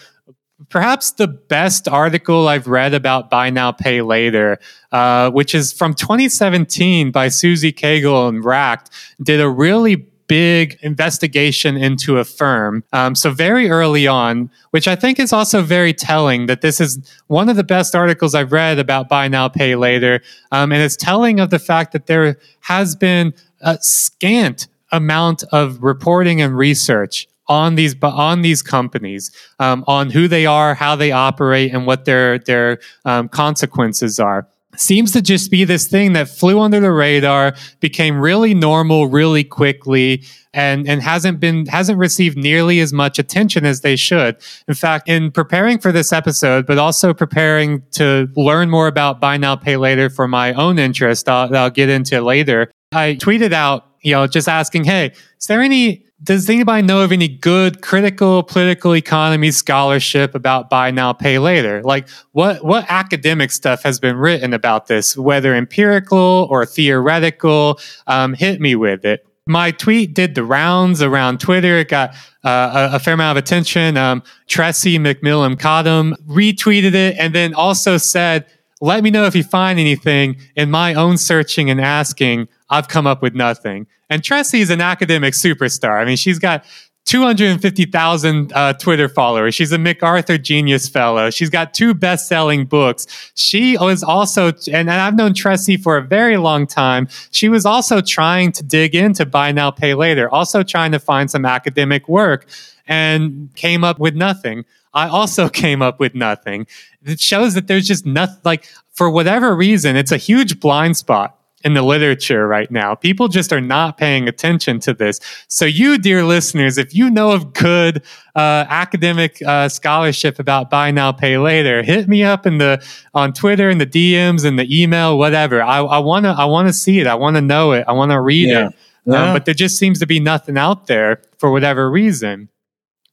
[0.70, 4.58] perhaps the best article i've read about buy now pay later
[4.92, 8.90] uh, which is from 2017 by susie cagle and racked
[9.22, 12.84] did a really big investigation into Affirm.
[12.94, 17.00] Um, so very early on, which I think is also very telling that this is
[17.28, 20.22] one of the best articles I've read about buy now, pay later.
[20.52, 25.84] Um, and it's telling of the fact that there has been a scant amount of
[25.84, 31.12] reporting and research on these on these companies, um, on who they are, how they
[31.12, 34.48] operate, and what their their um, consequences are.
[34.78, 39.44] Seems to just be this thing that flew under the radar, became really normal really
[39.44, 40.24] quickly,
[40.54, 44.36] and and hasn't been hasn't received nearly as much attention as they should.
[44.68, 49.38] In fact, in preparing for this episode, but also preparing to learn more about buy
[49.38, 52.70] now pay later for my own interest, I'll, I'll get into later.
[52.92, 57.12] I tweeted out you know, just asking, hey, is there any, does anybody know of
[57.12, 61.82] any good critical political economy scholarship about buy now, pay later?
[61.82, 67.80] Like what, what academic stuff has been written about this, whether empirical or theoretical?
[68.06, 69.26] Um, hit me with it.
[69.48, 71.80] My tweet did the rounds around Twitter.
[71.80, 72.12] It got
[72.44, 73.98] uh, a, a, fair amount of attention.
[73.98, 78.46] Um, Tressie McMillan Cottom retweeted it and then also said,
[78.82, 82.48] let me know if you find anything in my own searching and asking.
[82.70, 83.88] I've come up with nothing.
[84.10, 86.00] And Tressie is an academic superstar.
[86.00, 86.66] I mean, she's got
[87.06, 89.54] 250,000 uh, Twitter followers.
[89.54, 91.30] She's a MacArthur Genius Fellow.
[91.30, 93.32] She's got two best selling books.
[93.36, 97.08] She was also, and, and I've known Tressie for a very long time.
[97.30, 101.30] She was also trying to dig into buy now, pay later, also trying to find
[101.30, 102.48] some academic work
[102.88, 104.66] and came up with nothing.
[104.96, 106.66] I also came up with nothing.
[107.04, 111.38] It shows that there's just nothing, like, for whatever reason, it's a huge blind spot
[111.66, 112.94] in the literature right now.
[112.94, 115.20] People just are not paying attention to this.
[115.50, 118.04] So, you, dear listeners, if you know of good
[118.36, 122.86] uh, academic uh, scholarship about buy now, pay later, hit me up in the
[123.16, 125.62] on Twitter in the DMs and the email, whatever.
[125.62, 127.08] I want to I want to see it.
[127.08, 127.84] I want to know it.
[127.88, 128.68] I want to read yeah.
[128.68, 128.76] it.
[129.06, 129.28] Yeah.
[129.28, 132.50] Um, but there just seems to be nothing out there for whatever reason.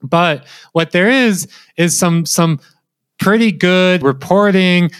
[0.02, 2.60] But what there is is some some
[3.18, 4.90] pretty good reporting,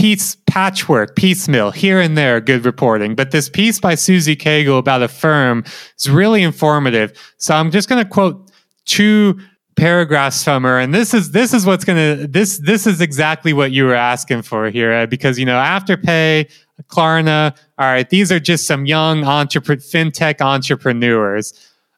[0.00, 3.14] piece patchwork, piecemeal, here and there, good reporting.
[3.14, 5.62] But this piece by Susie Cagle about Affirm
[5.98, 7.12] is really informative.
[7.36, 8.50] So I'm just going to quote
[8.86, 9.38] two
[9.76, 13.52] paragraphs from her, and this is this is what's going to this this is exactly
[13.52, 16.50] what you were asking for here, because you know Afterpay,
[16.88, 21.52] Klarna, all right, these are just some young entrepreneur, fintech entrepreneurs.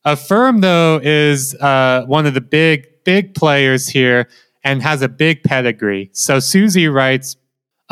[0.05, 4.29] Affirm though is uh, one of the big big players here
[4.65, 6.11] and has a big pedigree.
[6.13, 7.37] So Susie writes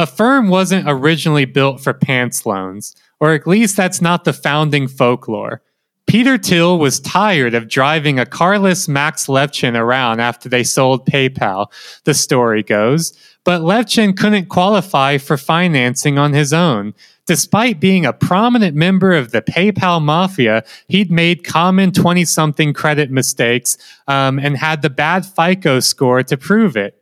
[0.00, 5.60] Affirm wasn't originally built for pants loans, or at least that's not the founding folklore.
[6.06, 11.66] Peter Thiel was tired of driving a carless Max Levchin around after they sold PayPal,
[12.04, 13.12] the story goes,
[13.44, 16.94] but Levchin couldn't qualify for financing on his own.
[17.26, 23.10] Despite being a prominent member of the PayPal mafia, he'd made common 20 something credit
[23.10, 23.76] mistakes
[24.08, 26.96] um, and had the bad FICO score to prove it.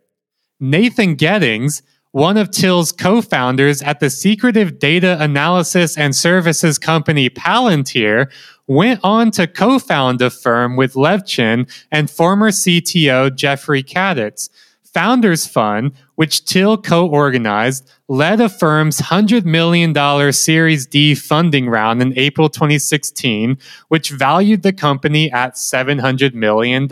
[0.59, 1.81] Nathan Gettings,
[2.11, 8.31] one of Thiel's co founders at the secretive data analysis and services company Palantir,
[8.67, 14.49] went on to co found Affirm with Levchin and former CTO Jeffrey Kaditz.
[14.93, 22.17] Founders Fund, which Thiel co organized, led Affirm's $100 million Series D funding round in
[22.17, 23.57] April 2016,
[23.89, 26.87] which valued the company at $700 million.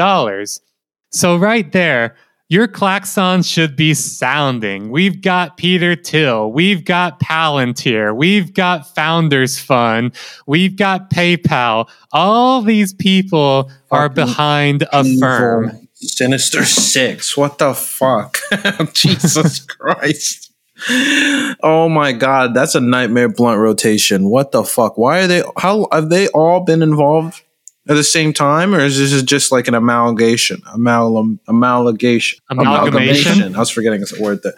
[1.09, 2.15] So, right there,
[2.50, 4.89] your klaxon should be sounding.
[4.89, 6.52] We've got Peter Thiel.
[6.52, 8.16] We've got Palantir.
[8.16, 10.16] We've got Founders Fund.
[10.45, 11.89] We've got PayPal.
[12.14, 15.88] All these people are behind a firm.
[15.93, 17.36] Sinister Six.
[17.36, 18.38] What the fuck?
[18.93, 20.54] Jesus Christ.
[21.64, 24.30] Oh my god, that's a nightmare blunt rotation.
[24.30, 24.98] What the fuck?
[24.98, 27.41] Why are they how have they all been involved
[27.89, 30.61] at the same time, or is this just like an amalgamation?
[30.73, 32.39] Amalgam, amalgamation.
[32.49, 33.31] Amalgamation.
[33.31, 33.55] amalgamation.
[33.55, 34.55] I was forgetting a word that.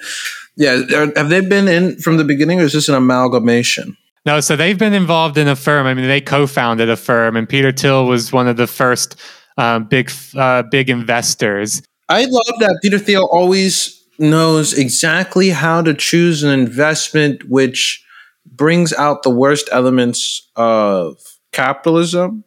[0.56, 3.96] Yeah, are, have they been in from the beginning, or is this an amalgamation?
[4.26, 5.88] No, so they've been involved in Affirm.
[5.88, 9.16] I mean, they co-founded Affirm, and Peter Thiel was one of the first
[9.58, 11.82] uh, big, uh, big investors.
[12.10, 18.04] I love that Peter Thiel always knows exactly how to choose an investment which
[18.46, 21.18] brings out the worst elements of
[21.52, 22.44] capitalism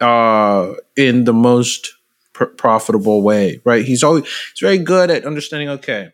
[0.00, 1.92] uh, in the most
[2.32, 3.84] pr- profitable way, right?
[3.84, 5.68] He's always he's very good at understanding.
[5.70, 6.10] Okay,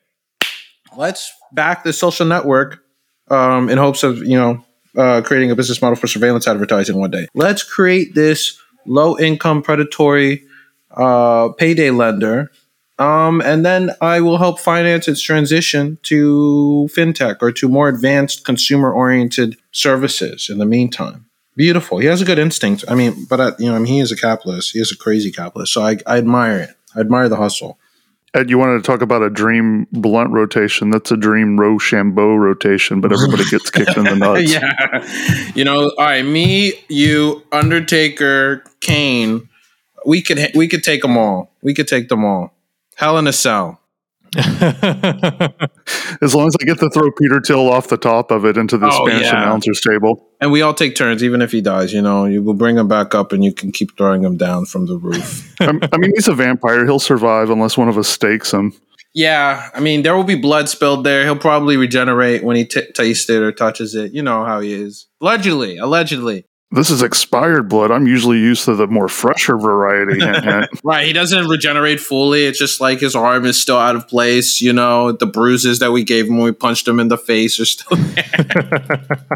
[0.96, 2.82] let's back the social network
[3.28, 4.64] um, in hopes of you know
[4.96, 7.26] uh, creating a business model for surveillance advertising one day.
[7.34, 10.44] Let's create this low income predatory
[10.90, 12.50] uh, payday lender.
[12.96, 18.44] Um, and then I will help finance its transition to fintech or to more advanced
[18.44, 21.26] consumer oriented services in the meantime.
[21.56, 21.98] Beautiful.
[21.98, 22.84] He has a good instinct.
[22.88, 24.72] I mean, but uh, you know, I mean, he is a capitalist.
[24.72, 25.72] He is a crazy capitalist.
[25.72, 26.70] So I, I admire it.
[26.96, 27.78] I admire the hustle.
[28.34, 30.90] Ed, you wanted to talk about a dream blunt rotation.
[30.90, 34.52] That's a dream Rochambeau rotation, but everybody gets kicked in the nuts.
[34.52, 35.52] yeah.
[35.54, 39.48] You know, all right, me, you, Undertaker, Kane,
[40.04, 41.52] we could we could take them all.
[41.62, 42.52] We could take them all.
[42.96, 43.80] Hell in a cell.
[46.22, 48.78] As long as I get to throw Peter Thiel off the top of it into
[48.78, 49.42] the Oh, Spanish yeah.
[49.42, 50.26] announcer's table.
[50.40, 51.92] And we all take turns, even if he dies.
[51.92, 54.66] You know, you will bring him back up, and you can keep throwing him down
[54.66, 55.54] from the roof.
[55.60, 56.84] I mean, he's a vampire.
[56.84, 58.72] He'll survive unless one of us stakes him.
[59.14, 61.24] yeah, I mean, there will be blood spilled there.
[61.24, 64.12] He'll probably regenerate when he t- tastes it or touches it.
[64.12, 65.06] You know how he is.
[65.20, 66.46] Allegedly, allegedly.
[66.70, 67.92] This is expired blood.
[67.92, 70.18] I'm usually used to the more fresher variety.
[70.18, 70.70] hint, hint.
[70.82, 72.46] Right, he doesn't regenerate fully.
[72.46, 74.60] It's just like his arm is still out of place.
[74.60, 77.60] You know, the bruises that we gave him when we punched him in the face
[77.60, 79.26] are still there.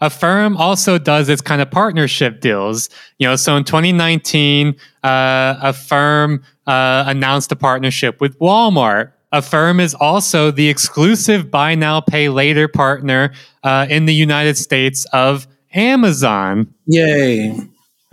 [0.00, 2.88] Affirm also does its kind of partnership deals.
[3.18, 4.74] You know, so in 2019,
[5.04, 9.12] uh, Affirm uh, announced a partnership with Walmart.
[9.30, 15.06] Affirm is also the exclusive buy now, pay later partner uh, in the United States
[15.12, 16.72] of Amazon.
[16.86, 17.56] Yay.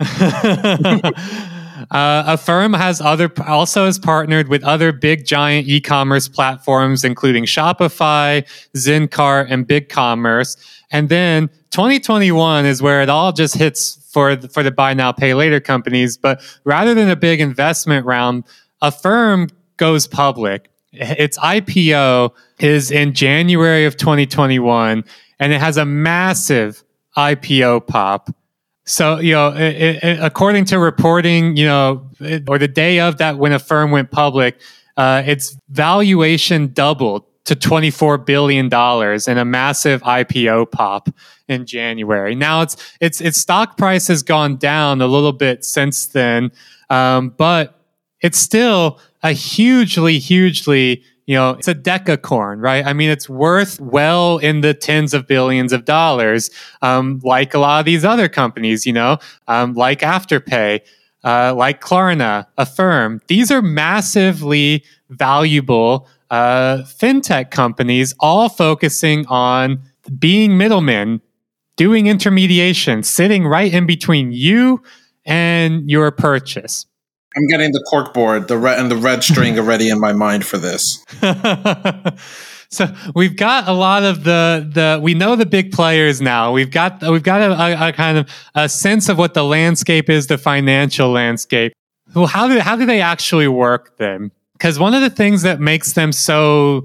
[1.90, 8.46] uh, firm has other also has partnered with other big giant e-commerce platforms, including Shopify,
[8.74, 10.56] Zyncart, and BigCommerce.
[10.90, 15.12] And then 2021 is where it all just hits for the, for the buy now
[15.12, 16.16] pay later companies.
[16.16, 18.44] But rather than a big investment round,
[18.82, 20.70] Affirm goes public.
[20.92, 25.04] Its IPO is in January of 2021,
[25.38, 26.82] and it has a massive
[27.20, 28.30] IPO pop.
[28.84, 33.18] So, you know, it, it, according to reporting, you know, it, or the day of
[33.18, 34.60] that when Affirm went public,
[34.96, 41.08] uh, its valuation doubled to $24 billion in a massive IPO pop
[41.48, 42.34] in January.
[42.34, 46.52] Now it's, it's, its stock price has gone down a little bit since then.
[46.90, 47.80] Um, but
[48.20, 52.84] it's still a hugely, hugely, you know, it's a decacorn, right?
[52.84, 56.50] I mean, it's worth well in the tens of billions of dollars,
[56.82, 60.80] um, like a lot of these other companies, you know, um, like Afterpay,
[61.24, 63.20] uh, like Klarna, Affirm.
[63.28, 69.82] These are massively valuable uh, fintech companies, all focusing on
[70.18, 71.20] being middlemen,
[71.76, 74.82] doing intermediation, sitting right in between you
[75.24, 76.86] and your purchase.
[77.36, 80.44] I'm getting the cork board, the red and the red string already in my mind
[80.44, 81.04] for this.
[82.70, 86.52] so we've got a lot of the the we know the big players now.
[86.52, 90.10] We've got we've got a, a, a kind of a sense of what the landscape
[90.10, 91.72] is, the financial landscape.
[92.14, 94.32] Well, how do how do they actually work then?
[94.54, 96.84] Because one of the things that makes them so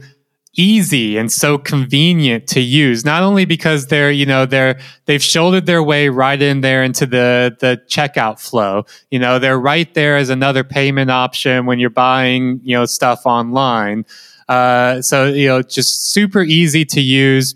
[0.56, 5.66] easy and so convenient to use not only because they're you know they're they've shouldered
[5.66, 8.86] their way right in there into the the checkout flow.
[9.12, 13.26] You know they're right there as another payment option when you're buying you know stuff
[13.26, 14.06] online.
[14.48, 17.56] Uh, so you know just super easy to use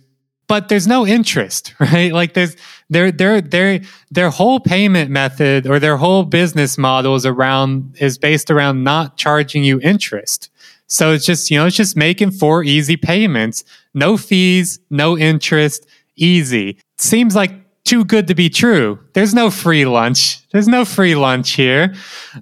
[0.49, 2.11] but there's no interest right?
[2.11, 2.57] Like there's
[2.89, 3.81] their their their
[4.11, 9.15] their whole payment method or their whole business model is around is based around not
[9.15, 10.49] charging you interest
[10.89, 13.63] so it's just, you know, it's just making four easy payments.
[13.93, 16.79] No fees, no interest, easy.
[16.97, 17.51] Seems like
[17.85, 18.99] too good to be true.
[19.13, 20.47] There's no free lunch.
[20.49, 21.95] There's no free lunch here.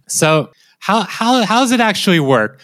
[0.08, 2.62] So how how how does it actually work?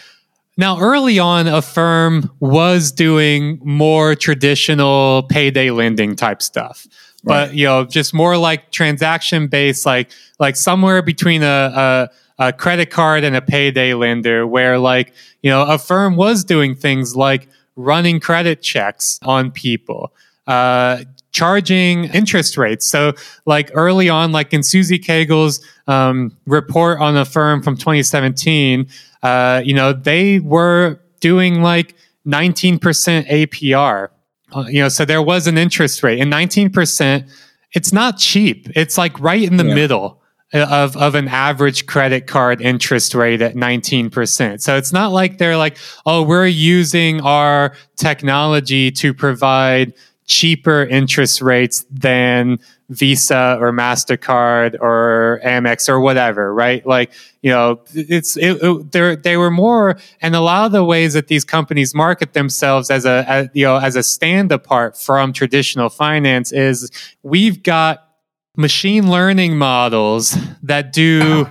[0.56, 6.86] Now, early on, Affirm was doing more traditional payday lending type stuff,
[7.24, 12.10] but you know, just more like transaction based, like like somewhere between a, a,
[12.50, 17.16] a credit card and a payday lender, where like you know Affirm was doing things
[17.16, 20.14] like running credit checks on people,
[20.48, 22.86] uh, charging interest rates.
[22.88, 23.14] So,
[23.46, 28.88] like early on, like in Susie Cagle's um, report on Affirm from 2017,
[29.24, 31.96] uh, you know, they were doing like
[32.28, 32.80] 19%
[33.28, 34.10] APR.
[34.56, 37.28] Uh, you know, so there was an interest rate, and 19%.
[37.76, 38.68] It's not cheap.
[38.76, 39.74] It's like right in the Yeah.
[39.74, 40.22] middle
[40.54, 44.62] of, of an average credit card interest rate at 19%.
[44.62, 49.94] So it's not like they're like, oh, we're using our technology to provide
[50.26, 56.86] cheaper interest rates than Visa or MasterCard or Amex or whatever, right?
[56.86, 61.14] Like, you know, it's, it, it, they were more, and a lot of the ways
[61.14, 65.34] that these companies market themselves as a, as, you know, as a stand apart from
[65.34, 66.90] traditional finance is
[67.24, 68.13] we've got
[68.58, 71.48] machine learning models that do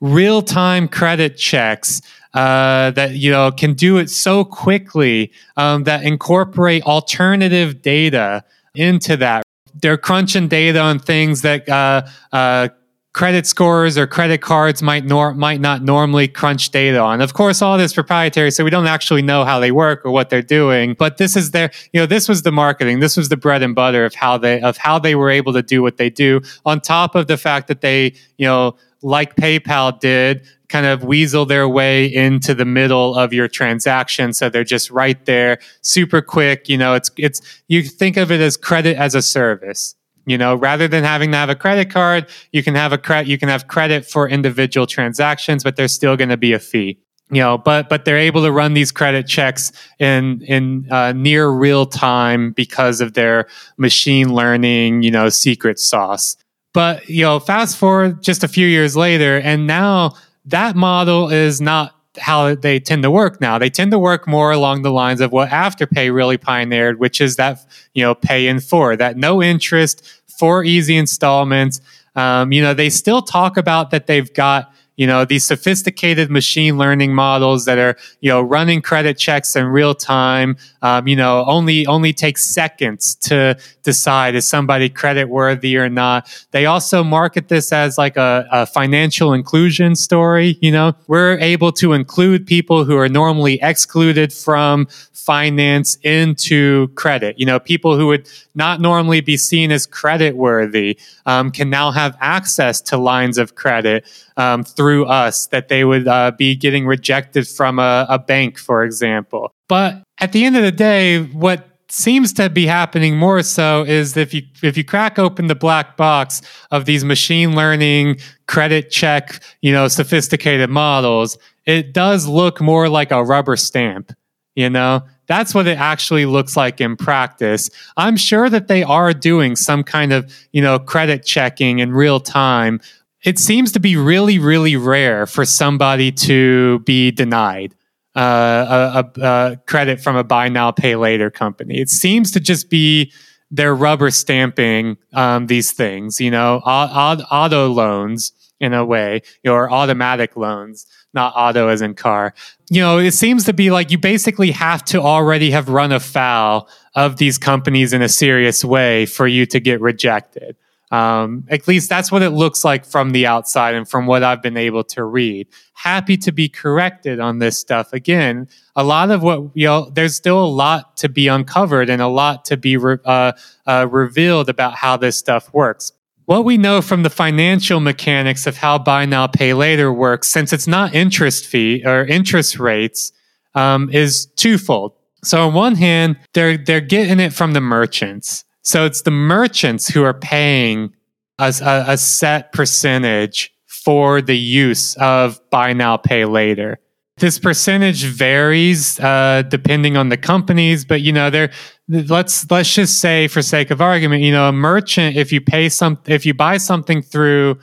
[0.00, 2.00] real time credit checks
[2.34, 8.44] uh, that you know can do it so quickly um, that incorporate alternative data
[8.74, 9.42] into that.
[9.80, 12.68] They're crunching data on things that uh, uh,
[13.14, 17.20] credit scores or credit cards might nor- might not normally crunch data on.
[17.20, 20.28] Of course, all this proprietary, so we don't actually know how they work or what
[20.30, 20.94] they're doing.
[20.98, 23.00] But this is their, you know, this was the marketing.
[23.00, 25.62] This was the bread and butter of how they of how they were able to
[25.62, 26.42] do what they do.
[26.66, 31.46] On top of the fact that they, you know, like PayPal did, kind of weasel
[31.46, 34.32] their way into the middle of your transaction.
[34.32, 36.68] So they're just right there, super quick.
[36.68, 39.94] You know, it's it's you think of it as credit as a service.
[40.26, 43.28] You know, rather than having to have a credit card, you can have a credit.
[43.28, 46.98] You can have credit for individual transactions, but there's still going to be a fee.
[47.30, 51.48] You know, but but they're able to run these credit checks in in uh, near
[51.48, 53.46] real time because of their
[53.76, 55.02] machine learning.
[55.02, 56.36] You know, secret sauce.
[56.72, 60.14] But you know, fast forward just a few years later, and now
[60.46, 63.58] that model is not how they tend to work now.
[63.58, 67.36] They tend to work more along the lines of what Afterpay really pioneered, which is
[67.36, 71.80] that you know pay in four, that no interest, four easy installments.
[72.16, 76.78] Um, you know, they still talk about that they've got you know these sophisticated machine
[76.78, 81.44] learning models that are you know running credit checks in real time um, you know
[81.46, 86.46] only only takes seconds to decide is somebody credit worthy or not.
[86.52, 90.94] They also market this as like a, a financial inclusion story you know.
[91.06, 97.38] We're able to include people who are normally excluded from finance into credit.
[97.38, 101.90] You know people who would not normally be seen as credit worthy um, can now
[101.90, 106.86] have access to lines of credit um, through us that they would uh, be getting
[106.86, 109.52] rejected from a, a bank, for example.
[109.68, 114.16] But at the end of the day, what seems to be happening more so is
[114.16, 118.16] if you if you crack open the black box of these machine learning
[118.48, 124.12] credit check you know sophisticated models it does look more like a rubber stamp
[124.56, 129.12] you know that's what it actually looks like in practice i'm sure that they are
[129.12, 132.80] doing some kind of you know credit checking in real time
[133.24, 137.74] it seems to be really, really rare for somebody to be denied
[138.14, 141.80] uh, a, a, a, credit from a buy now, pay later company.
[141.80, 143.12] It seems to just be
[143.50, 150.36] they're rubber stamping um, these things, you know, auto loans in a way, or automatic
[150.36, 152.34] loans, not auto as in car.
[152.70, 156.68] You know, it seems to be like you basically have to already have run afoul
[156.94, 160.56] of these companies in a serious way for you to get rejected.
[160.94, 164.40] Um, at least that's what it looks like from the outside and from what I've
[164.40, 165.48] been able to read.
[165.72, 167.92] Happy to be corrected on this stuff.
[167.92, 172.00] Again, a lot of what, you know, there's still a lot to be uncovered and
[172.00, 173.32] a lot to be re- uh,
[173.66, 175.90] uh, revealed about how this stuff works.
[176.26, 180.52] What we know from the financial mechanics of how buy now, pay later works, since
[180.52, 183.10] it's not interest fee or interest rates,
[183.56, 184.92] um, is twofold.
[185.24, 188.44] So on one hand, they're they're getting it from the merchants.
[188.64, 190.92] So it's the merchants who are paying
[191.38, 191.54] a,
[191.86, 196.80] a, set percentage for the use of buy now, pay later.
[197.18, 201.50] This percentage varies uh, depending on the companies, but you know, there.
[201.86, 205.68] Let's let's just say, for sake of argument, you know, a merchant if you pay
[205.68, 207.58] some, if you buy something through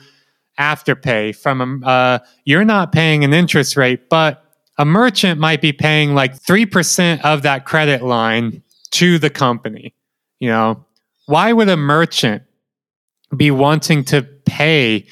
[0.60, 4.44] Afterpay from a, uh, you're not paying an interest rate, but
[4.78, 9.92] a merchant might be paying like three percent of that credit line to the company.
[10.38, 10.86] You know,
[11.26, 12.42] why would a merchant
[13.36, 15.06] be wanting to pay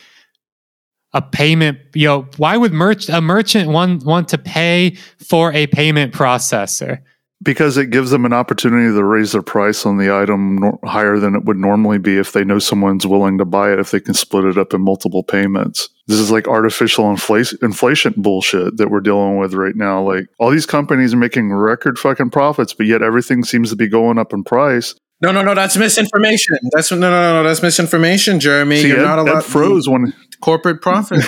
[1.12, 1.78] a payment?
[1.94, 7.00] You know why would merch a merchant want want to pay for a payment processor?
[7.42, 11.18] Because it gives them an opportunity to raise their price on the item no- higher
[11.18, 14.00] than it would normally be if they know someone's willing to buy it if they
[14.00, 15.88] can split it up in multiple payments.
[16.06, 20.02] This is like artificial inflation inflation bullshit that we're dealing with right now.
[20.02, 23.88] Like all these companies are making record fucking profits but yet everything seems to be
[23.88, 25.54] going up in price no, no, no.
[25.54, 26.56] That's misinformation.
[26.72, 27.42] That's no, no, no.
[27.42, 28.82] That's misinformation, Jeremy.
[28.82, 29.38] See, You're Ed, not allowed.
[29.38, 31.22] Ed froze when corporate profit.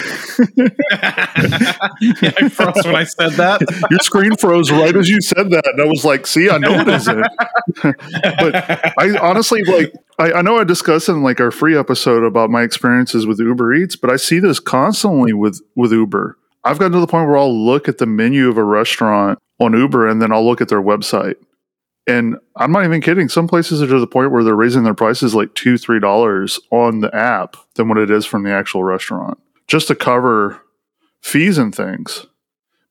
[0.57, 3.61] yeah, I froze when I said that.
[3.91, 6.81] Your screen froze right as you said that, and I was like, "See, I know
[6.81, 7.27] it isn't."
[7.83, 9.93] but I honestly like.
[10.19, 13.75] I, I know I discussed in like our free episode about my experiences with Uber
[13.75, 16.37] Eats, but I see this constantly with with Uber.
[16.65, 19.73] I've gotten to the point where I'll look at the menu of a restaurant on
[19.73, 21.37] Uber and then I'll look at their website
[22.07, 23.29] and I'm not even kidding.
[23.29, 26.59] Some places are to the point where they're raising their prices like two, three dollars
[26.71, 29.39] on the app than what it is from the actual restaurant,
[29.69, 30.61] just to cover
[31.21, 32.27] fees and things.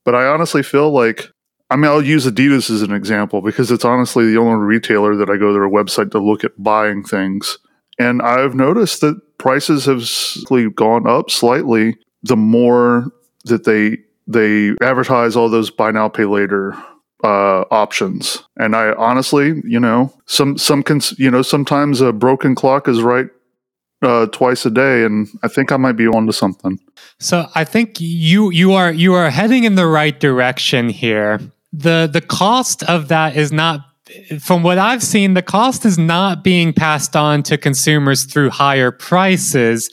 [0.05, 1.30] But I honestly feel like
[1.70, 5.30] I mean I'll use Adidas as an example because it's honestly the only retailer that
[5.30, 7.57] I go to their website to look at buying things.
[7.99, 13.12] And I've noticed that prices have gone up slightly the more
[13.45, 13.97] that they
[14.28, 16.76] they advertise all those buy now pay later
[17.24, 18.43] uh, options.
[18.57, 23.01] And I honestly, you know, some some cons- you know sometimes a broken clock is
[23.01, 23.28] right
[24.01, 26.80] uh, twice a day, and I think I might be onto something.
[27.19, 31.39] So I think you you are you are heading in the right direction here.
[31.72, 33.82] the The cost of that is not.
[34.41, 38.91] From what I've seen, the cost is not being passed on to consumers through higher
[38.91, 39.89] prices.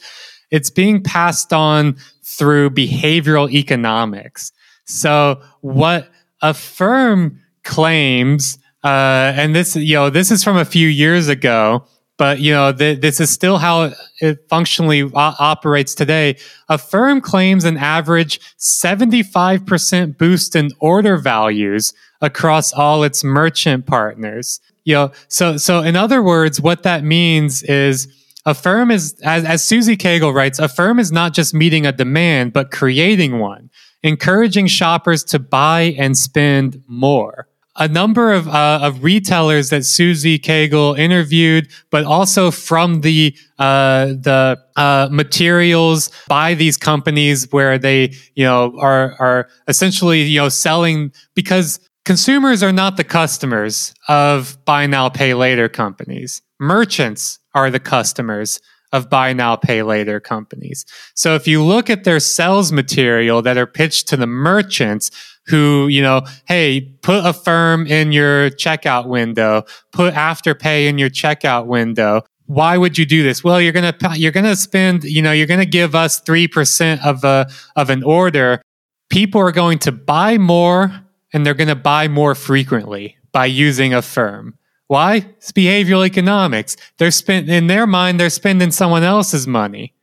[0.51, 4.51] It's being passed on through behavioral economics.
[4.87, 6.09] So what
[6.43, 11.84] Affirm claims, uh, and this, you know, this is from a few years ago,
[12.16, 16.36] but you know, th- this is still how it functionally o- operates today.
[16.68, 24.61] Affirm claims an average 75% boost in order values across all its merchant partners.
[24.84, 28.09] You know, so, so in other words, what that means is,
[28.47, 32.70] Affirm is, as, as Susie Cagle writes, Affirm is not just meeting a demand, but
[32.70, 33.68] creating one
[34.03, 37.49] encouraging shoppers to buy and spend more.
[37.81, 44.07] A number of, uh, of retailers that Susie Cagle interviewed, but also from the uh,
[44.07, 50.49] the uh, materials by these companies where they you know are are essentially you know
[50.49, 56.43] selling because consumers are not the customers of buy now pay later companies.
[56.59, 58.59] Merchants are the customers
[58.93, 60.84] of buy now, pay later companies.
[61.14, 65.11] So if you look at their sales material that are pitched to the merchants
[65.47, 71.66] who, you know, hey, put Affirm in your checkout window, put Afterpay in your checkout
[71.66, 72.22] window.
[72.47, 73.45] Why would you do this?
[73.45, 77.24] Well, you're gonna you're gonna spend, you know, you're gonna give us three percent of
[77.24, 78.62] a of an order.
[79.11, 80.93] People are going to buy more,
[81.32, 84.55] and they're to buy more frequently by using Affirm.
[84.89, 85.16] Why?
[85.36, 86.76] It's behavioral economics.
[86.97, 89.95] They're spend in their mind, they're spending someone else's money.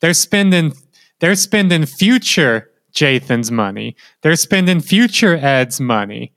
[0.00, 0.74] They're spending
[1.20, 3.96] they're spending future Jathan's money.
[4.22, 6.32] They're spending future Ed's money.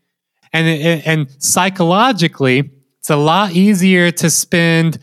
[0.53, 0.67] And
[1.05, 4.99] and psychologically, it's a lot easier to spend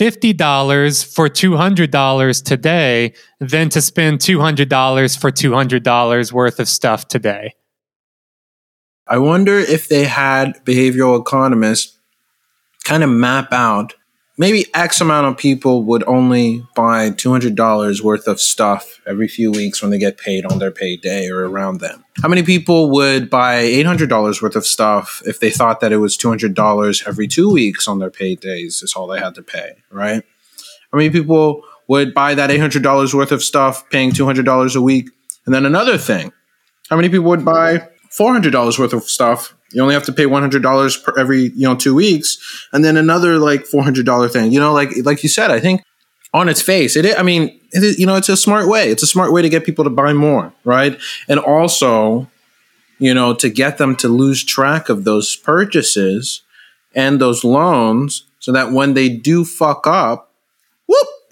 [0.00, 7.54] $50 for $200 today than to spend $200 for $200 worth of stuff today.
[9.06, 11.98] I wonder if they had behavioral economists
[12.82, 13.94] kind of map out
[14.38, 19.82] maybe X amount of people would only buy $200 worth of stuff every few weeks
[19.82, 22.04] when they get paid on their payday or around them.
[22.22, 26.16] How many people would buy $800 worth of stuff if they thought that it was
[26.16, 30.24] $200 every two weeks on their paydays is all they had to pay, right?
[30.90, 35.10] How many people would buy that $800 worth of stuff paying $200 a week?
[35.46, 36.32] And then another thing,
[36.88, 37.88] how many people would buy
[38.18, 41.66] $400 worth of stuff you only have to pay one hundred dollars per every you
[41.66, 42.38] know two weeks,
[42.72, 44.52] and then another like four hundred dollar thing.
[44.52, 45.82] You know, like like you said, I think
[46.34, 47.18] on its face, it.
[47.18, 48.90] I mean, you know, it's a smart way.
[48.90, 50.98] It's a smart way to get people to buy more, right?
[51.28, 52.28] And also,
[52.98, 56.42] you know, to get them to lose track of those purchases
[56.94, 60.31] and those loans, so that when they do fuck up,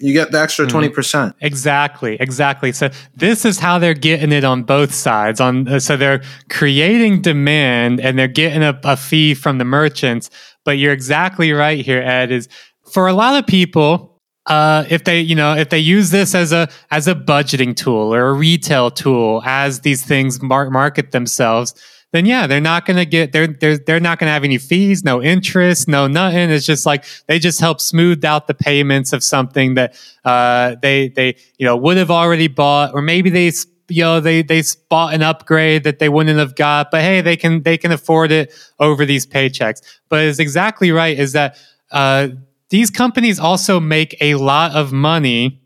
[0.01, 0.91] you get the extra 20%.
[0.91, 1.45] Mm-hmm.
[1.45, 2.71] Exactly, exactly.
[2.71, 5.39] So this is how they're getting it on both sides.
[5.39, 10.29] On uh, so they're creating demand and they're getting a, a fee from the merchants.
[10.65, 12.31] But you're exactly right here, Ed.
[12.31, 12.49] Is
[12.91, 16.51] for a lot of people, uh, if they you know if they use this as
[16.51, 21.75] a as a budgeting tool or a retail tool as these things mar- market themselves
[22.11, 24.57] then yeah, they're not going to get they're they're they're not going to have any
[24.57, 26.49] fees, no interest, no nothing.
[26.49, 29.95] It's just like they just help smooth out the payments of something that
[30.25, 33.51] uh, they they you know would have already bought, or maybe they
[33.87, 37.37] you know they they bought an upgrade that they wouldn't have got, but hey, they
[37.37, 39.81] can they can afford it over these paychecks.
[40.09, 41.17] But it's exactly right.
[41.17, 41.57] Is that
[41.91, 42.29] uh,
[42.69, 45.61] these companies also make a lot of money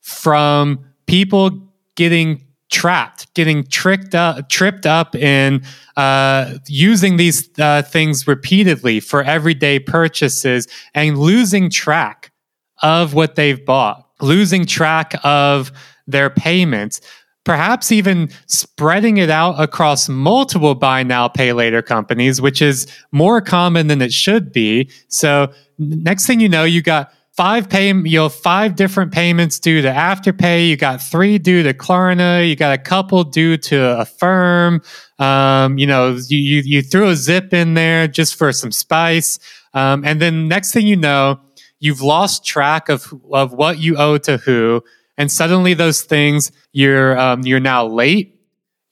[0.00, 5.62] from people getting trapped, getting tricked up, tripped up in
[5.96, 12.32] uh, using these uh, things repeatedly for everyday purchases and losing track
[12.82, 15.70] of what they've bought, losing track of
[16.06, 17.00] their payments.
[17.44, 23.40] Perhaps even spreading it out across multiple buy now, pay later companies, which is more
[23.40, 24.88] common than it should be.
[25.08, 29.82] So, next thing you know, you got five pay you know five different payments due
[29.82, 30.68] to afterpay.
[30.68, 32.48] You got three due to klarna.
[32.48, 34.82] You got a couple due to affirm.
[35.18, 39.38] Um, you know you, you, you threw a zip in there just for some spice.
[39.74, 41.40] Um, and then next thing you know
[41.80, 44.82] you've lost track of of what you owe to who.
[45.18, 48.38] And suddenly those things you're um, you're now late.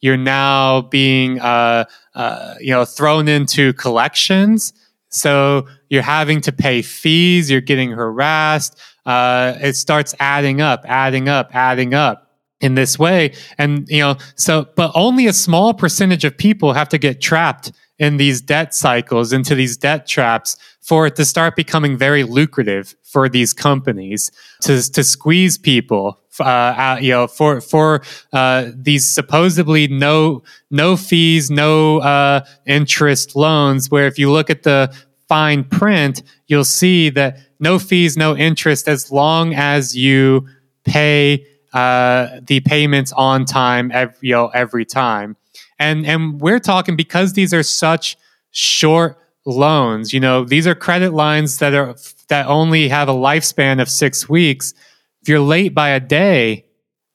[0.03, 1.85] You're now being uh,
[2.15, 4.73] uh, you know thrown into collections
[5.11, 8.79] so you're having to pay fees, you're getting harassed.
[9.07, 13.33] uh, it starts adding up, adding up, adding up in this way.
[13.59, 17.73] And, you know, so, but only a small percentage of people have to get trapped
[18.01, 22.97] in these debt cycles, into these debt traps for it to start becoming very lucrative
[23.05, 24.33] for these companies
[24.63, 30.97] to, to squeeze people uh, out, you know, for for uh, these supposedly no no
[30.97, 33.91] fees, no uh, interest loans.
[33.91, 34.93] Where if you look at the
[35.29, 40.47] fine print, you'll see that no fees, no interest, as long as you
[40.85, 45.37] pay uh, the payments on time every, you know, every time.
[45.81, 48.17] And and we're talking because these are such
[48.53, 49.17] short
[49.47, 50.13] loans.
[50.13, 51.97] You know, these are credit lines that are
[52.29, 54.75] that only have a lifespan of six weeks.
[55.23, 56.67] If you're late by a day,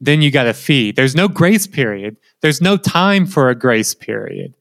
[0.01, 0.91] then you got a fee.
[0.91, 2.17] There's no grace period.
[2.41, 4.55] There's no time for a grace period.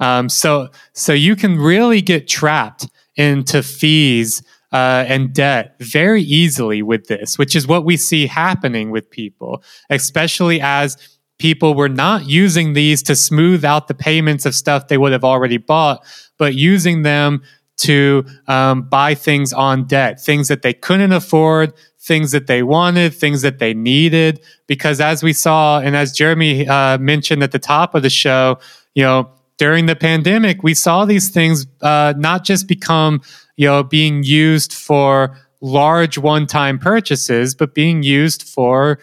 [0.00, 2.86] Um, so so you can really get trapped
[3.16, 4.42] into fees
[4.72, 9.62] uh, and debt very easily with this, which is what we see happening with people,
[9.88, 10.98] especially as
[11.38, 15.24] people were not using these to smooth out the payments of stuff they would have
[15.24, 16.04] already bought,
[16.38, 17.42] but using them
[17.78, 23.12] to um, buy things on debt, things that they couldn't afford, things that they wanted,
[23.12, 24.40] things that they needed.
[24.66, 28.58] Because as we saw, and as Jeremy uh, mentioned at the top of the show,
[28.94, 33.20] you know, during the pandemic, we saw these things uh, not just become,
[33.56, 38.98] you know, being used for large one-time purchases, but being used for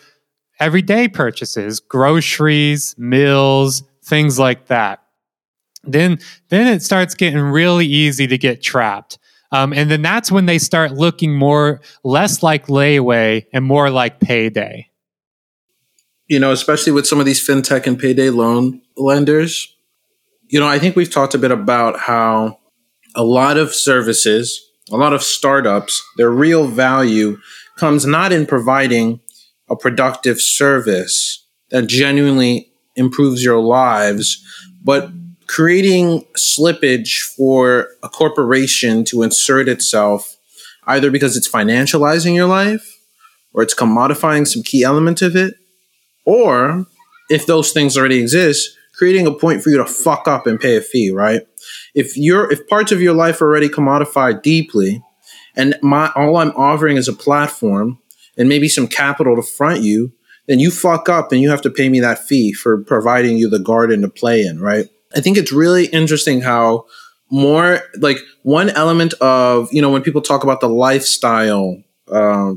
[0.63, 5.03] everyday purchases, groceries, meals, things like that.
[5.83, 9.19] Then, then it starts getting really easy to get trapped.
[9.51, 14.21] Um, and then that's when they start looking more, less like layaway and more like
[14.21, 14.89] payday.
[16.27, 19.75] You know, especially with some of these fintech and payday loan lenders.
[20.47, 22.59] You know, I think we've talked a bit about how
[23.15, 27.37] a lot of services, a lot of startups, their real value
[27.75, 29.19] comes not in providing
[29.69, 34.43] a productive service that genuinely improves your lives,
[34.83, 35.09] but
[35.47, 40.37] creating slippage for a corporation to insert itself
[40.87, 42.99] either because it's financializing your life
[43.53, 45.55] or it's commodifying some key element of it,
[46.25, 46.85] or
[47.29, 50.75] if those things already exist, creating a point for you to fuck up and pay
[50.75, 51.41] a fee, right?
[51.93, 55.03] If you're if parts of your life are already commodified deeply,
[55.55, 57.99] and my all I'm offering is a platform
[58.37, 60.11] and maybe some capital to front you,
[60.47, 63.49] then you fuck up and you have to pay me that fee for providing you
[63.49, 64.89] the garden to play in, right?
[65.15, 66.85] I think it's really interesting how
[67.29, 71.81] more like one element of, you know, when people talk about the lifestyle,
[72.11, 72.53] uh,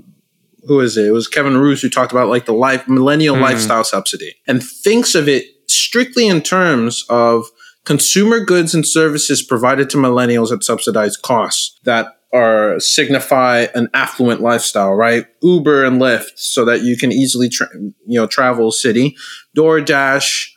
[0.66, 1.06] who is it?
[1.06, 3.42] It was Kevin Roose who talked about like the life millennial mm.
[3.42, 7.46] lifestyle subsidy and thinks of it strictly in terms of
[7.84, 14.40] consumer goods and services provided to millennials at subsidized costs that are signify an affluent
[14.40, 15.26] lifestyle, right?
[15.42, 19.16] Uber and Lyft, so that you can easily, tra- you know, travel city.
[19.56, 20.48] DoorDash,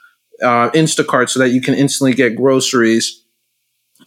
[0.42, 3.24] uh, Instacart, so that you can instantly get groceries.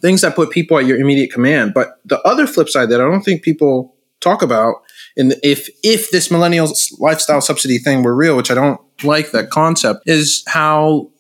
[0.01, 1.73] Things that put people at your immediate command.
[1.75, 4.77] But the other flip side that I don't think people talk about,
[5.17, 9.51] and if if this millennial lifestyle subsidy thing were real, which I don't like that
[9.51, 11.11] concept, is how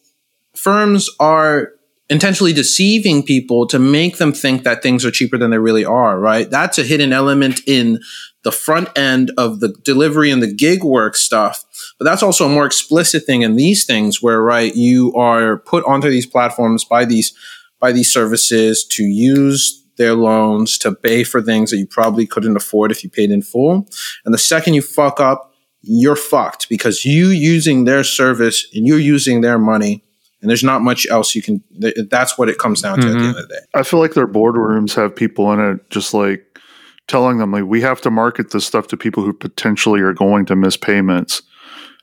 [0.54, 1.70] firms are
[2.12, 6.20] intentionally deceiving people to make them think that things are cheaper than they really are,
[6.20, 6.50] right?
[6.50, 8.00] That's a hidden element in
[8.44, 11.64] the front end of the delivery and the gig work stuff.
[11.98, 15.86] But that's also a more explicit thing in these things where, right, you are put
[15.86, 17.32] onto these platforms by these,
[17.80, 22.56] by these services to use their loans to pay for things that you probably couldn't
[22.56, 23.88] afford if you paid in full.
[24.26, 28.98] And the second you fuck up, you're fucked because you using their service and you're
[28.98, 30.04] using their money
[30.42, 31.62] and there's not much else you can.
[32.10, 33.16] That's what it comes down to mm-hmm.
[33.16, 33.60] at the end of the day.
[33.74, 36.58] I feel like their boardrooms have people in it, just like
[37.06, 40.44] telling them like we have to market this stuff to people who potentially are going
[40.46, 41.42] to miss payments.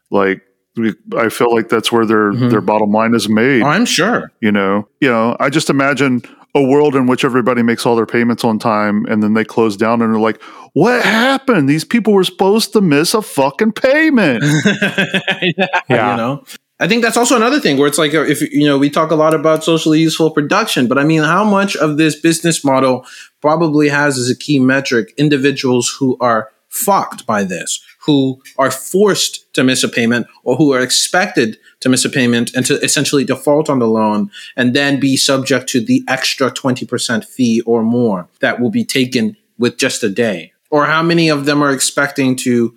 [0.10, 0.42] Like
[0.78, 2.50] we, I feel like that's where their mm-hmm.
[2.50, 3.62] their bottom line is made.
[3.62, 4.32] I'm sure.
[4.40, 5.36] You know, you know.
[5.40, 6.22] I just imagine
[6.56, 9.78] a world in which everybody makes all their payments on time and then they close
[9.78, 10.42] down and they're like,
[10.74, 11.70] what happened?
[11.70, 14.44] These people were supposed to miss a fucking payment.
[14.66, 15.52] yeah.
[15.90, 16.12] yeah.
[16.12, 16.44] You know?
[16.80, 19.12] I think that's also another thing where it's like uh, if you know we talk
[19.12, 23.06] a lot about socially useful production, but I mean, how much of this business model
[23.42, 29.52] probably has as a key metric individuals who are fucked by this, who are forced
[29.54, 33.26] to miss a payment or who are expected to miss a payment and to essentially
[33.26, 38.28] default on the loan and then be subject to the extra 20% fee or more
[38.40, 40.54] that will be taken with just a day?
[40.70, 42.76] Or how many of them are expecting to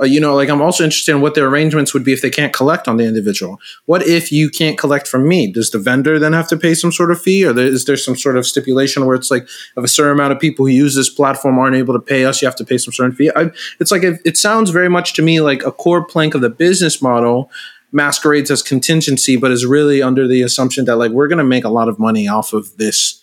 [0.00, 2.30] Uh, you know, like I'm also interested in what their arrangements would be if they
[2.30, 3.60] can't collect on the individual.
[3.86, 5.52] What if you can't collect from me?
[5.52, 7.96] Does the vendor then have to pay some sort of fee, or there, is there
[7.96, 9.44] some sort of stipulation where it's like
[9.76, 12.42] if a certain amount of people who use this platform aren't able to pay us,
[12.42, 13.30] you have to pay some certain fee?
[13.36, 16.40] I, it's like it, it sounds very much to me like a core plank of
[16.40, 17.50] the business model
[17.92, 21.64] masquerades as contingency, but is really under the assumption that like we're going to make
[21.64, 23.22] a lot of money off of this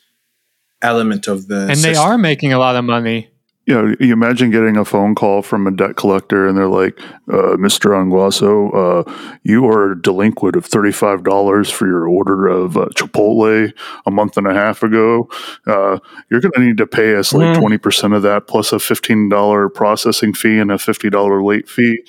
[0.81, 3.29] element of the and they are making a lot of money.
[3.71, 6.99] You know, you imagine getting a phone call from a debt collector and they're like,
[7.31, 7.91] uh, Mr.
[7.91, 13.71] Ongweso, uh, you are delinquent of $35 for your order of uh, Chipotle
[14.05, 15.29] a month and a half ago.
[15.65, 15.99] Uh,
[16.29, 17.61] you're going to need to pay us like Mhm.
[17.79, 22.01] 20% of that plus a $15 processing fee and a $50 late fee.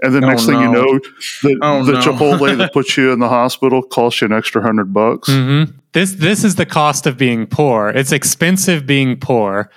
[0.00, 1.00] And then Oh, next thing you know,
[1.42, 1.98] the, Oh, the no.
[1.98, 5.28] Chipotle that puts you in the hospital costs you an extra hundred bucks.
[5.28, 7.88] hmm This this is the cost of being poor.
[7.88, 9.68] It's expensive being poor,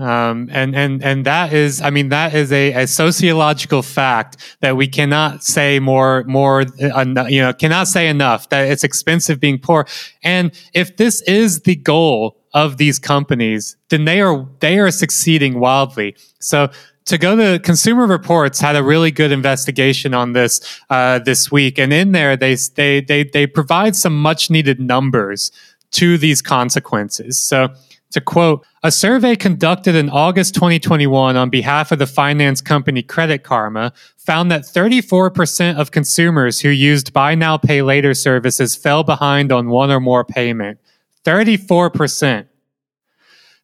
[0.00, 4.74] um, and and and that is, I mean, that is a, a sociological fact that
[4.74, 9.58] we cannot say more more uh, you know cannot say enough that it's expensive being
[9.58, 9.86] poor.
[10.22, 15.60] And if this is the goal of these companies, then they are they are succeeding
[15.60, 16.16] wildly.
[16.40, 16.70] So
[17.04, 21.78] to go to Consumer Reports had a really good investigation on this uh, this week,
[21.78, 25.52] and in there they they they they provide some much needed numbers
[25.92, 27.38] to these consequences.
[27.38, 27.68] So.
[28.12, 33.44] To quote, a survey conducted in August 2021 on behalf of the finance company Credit
[33.44, 39.52] Karma found that 34% of consumers who used buy now, pay later services fell behind
[39.52, 40.80] on one or more payment.
[41.24, 42.46] 34%.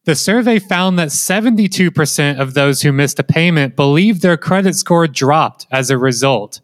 [0.05, 5.07] The survey found that 72% of those who missed a payment believed their credit score
[5.07, 6.61] dropped as a result.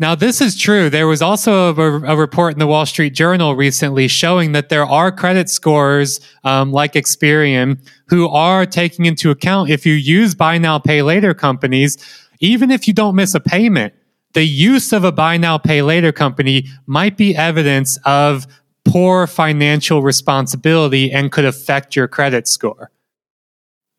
[0.00, 0.90] Now, this is true.
[0.90, 4.84] There was also a, a report in the Wall Street Journal recently showing that there
[4.84, 7.78] are credit scores um, like Experian
[8.08, 11.96] who are taking into account if you use buy now, pay later companies,
[12.40, 13.94] even if you don't miss a payment,
[14.32, 18.48] the use of a buy now, pay later company might be evidence of
[18.84, 22.90] poor financial responsibility and could affect your credit score.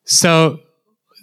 [0.03, 0.59] So,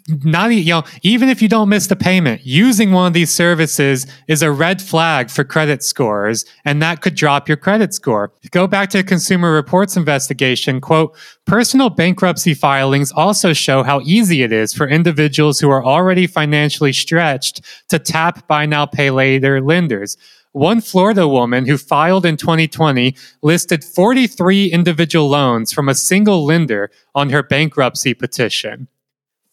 [0.08, 4.06] not you know, even if you don't miss the payment, using one of these services
[4.28, 8.32] is a red flag for credit scores, and that could drop your credit score.
[8.50, 10.80] Go back to Consumer Reports investigation.
[10.80, 16.26] Quote: Personal bankruptcy filings also show how easy it is for individuals who are already
[16.26, 20.16] financially stretched to tap buy now, pay later lenders.
[20.52, 26.90] One Florida woman who filed in 2020 listed 43 individual loans from a single lender
[27.14, 28.88] on her bankruptcy petition.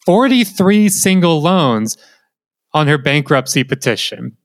[0.06, 1.96] 43 single loans
[2.72, 4.36] on her bankruptcy petition.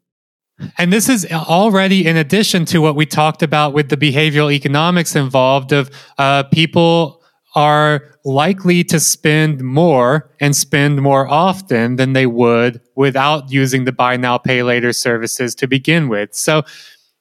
[0.78, 5.16] And this is already in addition to what we talked about with the behavioral economics
[5.16, 7.22] involved of uh, people
[7.56, 13.92] are likely to spend more and spend more often than they would without using the
[13.92, 16.34] buy now pay later services to begin with.
[16.34, 16.64] So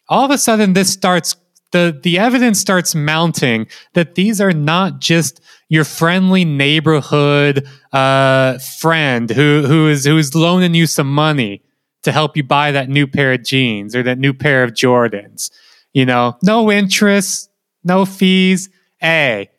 [0.09, 1.37] all of a sudden this starts
[1.75, 9.29] the the evidence starts mounting that these are not just your friendly neighborhood uh, friend
[9.29, 11.63] who who is who is loaning you some money
[12.05, 15.51] to help you buy that new pair of jeans or that new pair of Jordans.
[15.93, 17.51] You know, no interest,
[17.83, 18.69] no fees.
[18.99, 19.51] Hey,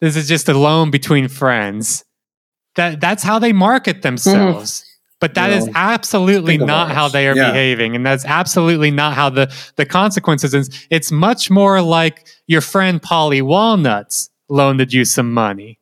[0.00, 2.04] this is just a loan between friends.
[2.76, 4.84] That that's how they market themselves.
[5.22, 7.52] But that is Well, absolutely not how they are Yeah.
[7.52, 10.68] behaving, and that's absolutely not how the the consequences is.
[10.90, 15.78] It's much more like your friend Paulie Walnuts loaned you some money,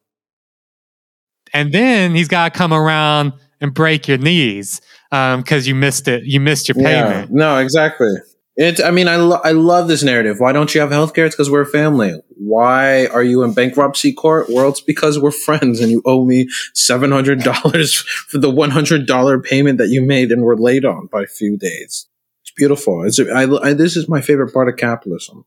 [1.55, 3.33] and then he's got to come around
[3.63, 6.25] and break your knees um, because you missed it.
[6.25, 7.31] You missed your payment.
[7.33, 8.13] No, exactly.
[8.61, 8.79] It.
[8.79, 10.39] I mean, I lo- I love this narrative.
[10.39, 11.25] Why don't you have healthcare?
[11.25, 12.21] It's because we're a family.
[12.37, 14.49] Why are you in bankruptcy court?
[14.51, 18.69] Well, it's because we're friends, and you owe me seven hundred dollars for the one
[18.69, 22.07] hundred dollar payment that you made and were late on by a few days.
[22.43, 23.03] It's beautiful.
[23.05, 23.19] It's.
[23.19, 25.47] I, I, this is my favorite part of capitalism: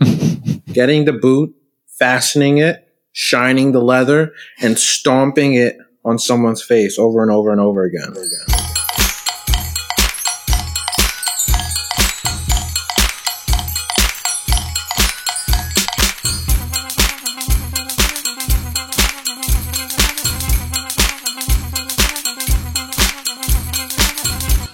[0.72, 1.54] getting the boot,
[1.86, 7.60] fastening it, shining the leather, and stomping it on someone's face over and over and
[7.60, 8.14] over again.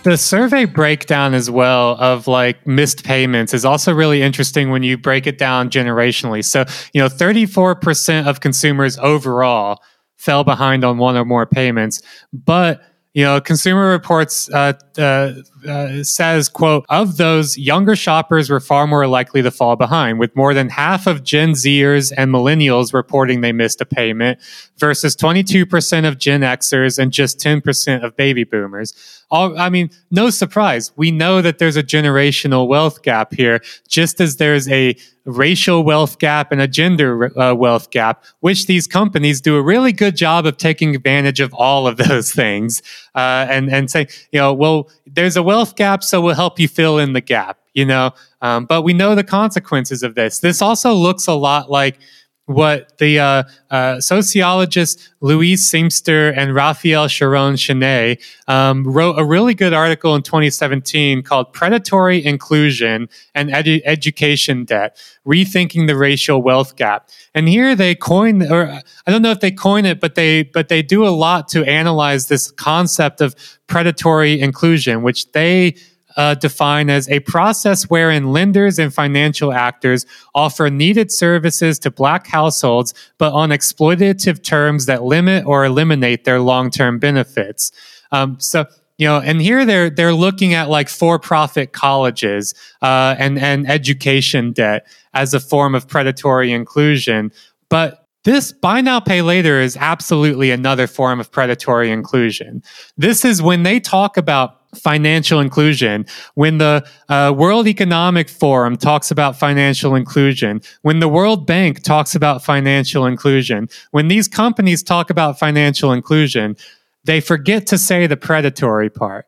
[0.04, 4.98] The survey breakdown as well of like missed payments is also really interesting when you
[4.98, 6.44] break it down generationally.
[6.44, 9.82] So, you know, 34% of consumers overall
[10.18, 12.02] fell behind on one or more payments,
[12.32, 12.82] but
[13.14, 15.34] you know, Consumer Reports uh, uh,
[15.66, 20.34] uh, says, quote, of those, younger shoppers were far more likely to fall behind, with
[20.36, 24.38] more than half of Gen Zers and millennials reporting they missed a payment
[24.78, 29.24] versus 22% of Gen Xers and just 10% of baby boomers.
[29.30, 30.92] All, I mean, no surprise.
[30.96, 36.18] We know that there's a generational wealth gap here, just as there's a racial wealth
[36.18, 40.46] gap and a gender uh, wealth gap, which these companies do a really good job
[40.46, 42.82] of taking advantage of all of those things
[43.14, 46.68] uh, and and say, you know, well, there's a wealth gap, so we'll help you
[46.68, 48.12] fill in the gap, you know.
[48.42, 50.40] Um, but we know the consequences of this.
[50.40, 51.98] This also looks a lot like
[52.46, 59.72] what the uh, uh, sociologists Louise Seamster and Raphael Charron-Chénier um, wrote a really good
[59.72, 67.08] article in 2017 called Predatory Inclusion and Edu- Education Debt Rethinking the Racial Wealth Gap.
[67.34, 68.66] And here they coin, or
[69.06, 71.64] I don't know if they coin it, but they, but they do a lot to
[71.64, 73.34] analyze this concept of
[73.66, 75.76] predatory inclusion, which they
[76.16, 82.26] uh, define as a process wherein lenders and financial actors offer needed services to black
[82.26, 87.72] households, but on exploitative terms that limit or eliminate their long term benefits.
[88.12, 88.66] Um, so,
[88.98, 94.52] you know, and here they're they're looking at like for-profit colleges uh, and and education
[94.52, 97.32] debt as a form of predatory inclusion,
[97.68, 102.62] but this buy now, pay later is absolutely another form of predatory inclusion.
[102.96, 109.10] This is when they talk about financial inclusion, when the uh, World Economic Forum talks
[109.10, 115.10] about financial inclusion, when the World Bank talks about financial inclusion, when these companies talk
[115.10, 116.56] about financial inclusion,
[117.04, 119.26] they forget to say the predatory part.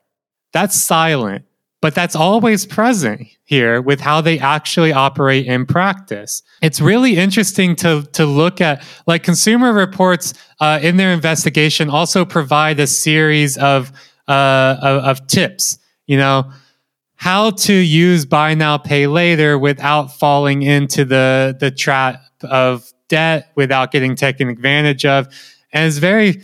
[0.52, 1.44] That's silent,
[1.82, 6.42] but that's always present here with how they actually operate in practice.
[6.62, 12.24] It's really interesting to, to look at, like Consumer Reports uh, in their investigation also
[12.24, 13.92] provide a series of
[14.28, 15.78] uh, of, of tips.
[16.06, 16.52] You know,
[17.16, 23.50] how to use buy now pay later without falling into the the trap of debt
[23.56, 25.26] without getting taken advantage of
[25.72, 26.42] and it's very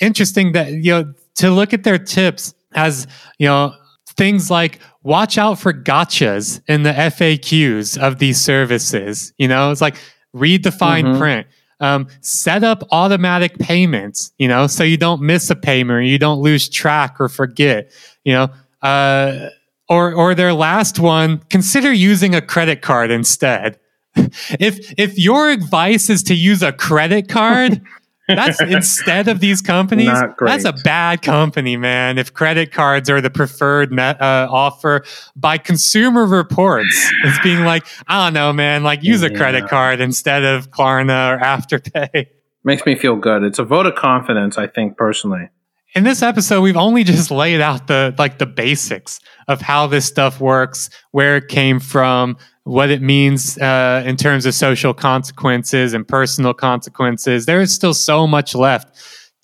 [0.00, 3.06] interesting that you know to look at their tips as
[3.38, 3.74] you know
[4.16, 9.80] things like watch out for gotchas in the FAQs of these services you know it's
[9.80, 9.96] like
[10.32, 11.18] read the fine mm-hmm.
[11.18, 11.46] print
[11.80, 16.40] um, set up automatic payments, you know, so you don't miss a payment you don't
[16.40, 17.90] lose track or forget,
[18.24, 18.48] you know.
[18.82, 19.50] Uh,
[19.88, 23.78] or, or their last one, consider using a credit card instead.
[24.16, 27.80] if if your advice is to use a credit card,
[28.28, 30.10] that's instead of these companies.
[30.38, 32.18] That's a bad company, man.
[32.18, 34.14] If credit cards are the preferred uh,
[34.50, 35.04] offer
[35.34, 38.82] by Consumer Reports, it's being like, I don't know, man.
[38.82, 42.26] Like use a credit card instead of Klarna or Afterpay.
[42.64, 43.44] Makes me feel good.
[43.44, 45.48] It's a vote of confidence, I think, personally.
[45.94, 50.04] In this episode, we've only just laid out the like the basics of how this
[50.04, 52.36] stuff works, where it came from,
[52.68, 57.46] what it means uh, in terms of social consequences and personal consequences.
[57.46, 58.94] There is still so much left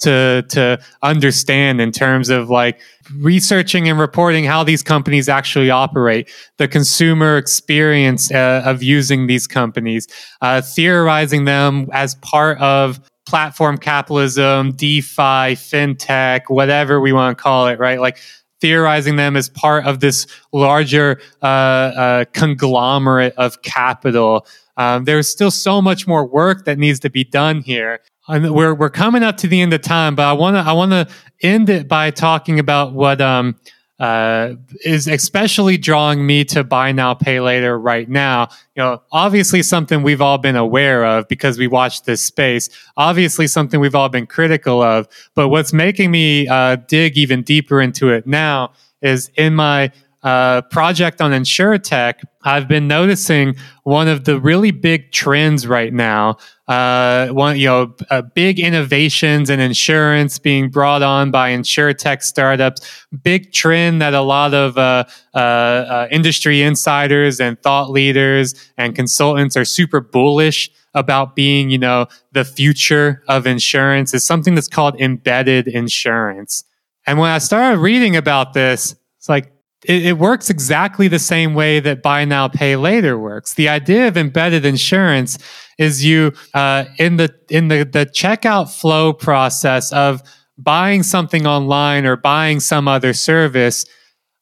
[0.00, 2.80] to to understand in terms of like
[3.16, 9.46] researching and reporting how these companies actually operate, the consumer experience uh, of using these
[9.46, 10.06] companies,
[10.42, 17.68] uh, theorizing them as part of platform capitalism, DeFi, fintech, whatever we want to call
[17.68, 18.00] it, right?
[18.00, 18.18] Like
[18.60, 24.46] theorizing them as part of this larger uh, uh, conglomerate of capital.
[24.76, 28.00] Um, there's still so much more work that needs to be done here.
[28.26, 30.72] And we're we're coming up to the end of time, but I want to I
[30.72, 31.06] want to
[31.42, 33.56] end it by talking about what um,
[34.00, 38.48] uh, is especially drawing me to buy now, pay later right now.
[38.74, 42.68] You know, obviously something we've all been aware of because we watched this space.
[42.96, 45.06] Obviously something we've all been critical of.
[45.34, 49.92] But what's making me uh, dig even deeper into it now is in my
[50.24, 56.38] uh, project on InsureTech, I've been noticing one of the really big trends right now.
[56.66, 63.06] Uh, one, you know, uh, big innovations in insurance being brought on by InsureTech startups.
[63.22, 65.04] Big trend that a lot of uh,
[65.34, 71.78] uh, uh, industry insiders and thought leaders and consultants are super bullish about being, you
[71.78, 76.64] know, the future of insurance is something that's called embedded insurance.
[77.06, 79.53] And when I started reading about this, it's like,
[79.84, 83.54] it, it, works exactly the same way that buy now pay later works.
[83.54, 85.38] The idea of embedded insurance
[85.78, 90.22] is you uh, in the in the the checkout flow process of
[90.56, 93.84] buying something online or buying some other service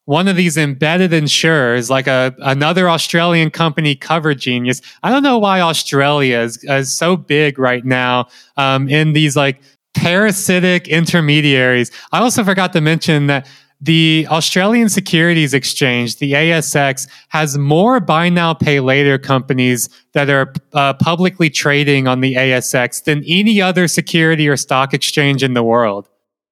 [0.05, 5.39] one of these embedded insurers like a another australian company cover genius i don't know
[5.39, 9.59] why australia is, is so big right now um, in these like
[9.93, 11.91] parasitic intermediaries.
[12.11, 13.47] I also forgot to mention that
[13.83, 20.53] the Australian Securities Exchange, the ASX, has more buy now, pay later companies that are
[20.71, 25.63] uh, publicly trading on the ASX than any other security or stock exchange in the
[25.63, 26.07] world.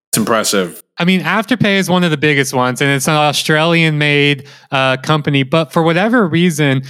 [0.09, 0.83] It's impressive.
[0.97, 4.97] I mean, Afterpay is one of the biggest ones, and it's an Australian made uh,
[4.97, 5.43] company.
[5.43, 6.83] But for whatever reason,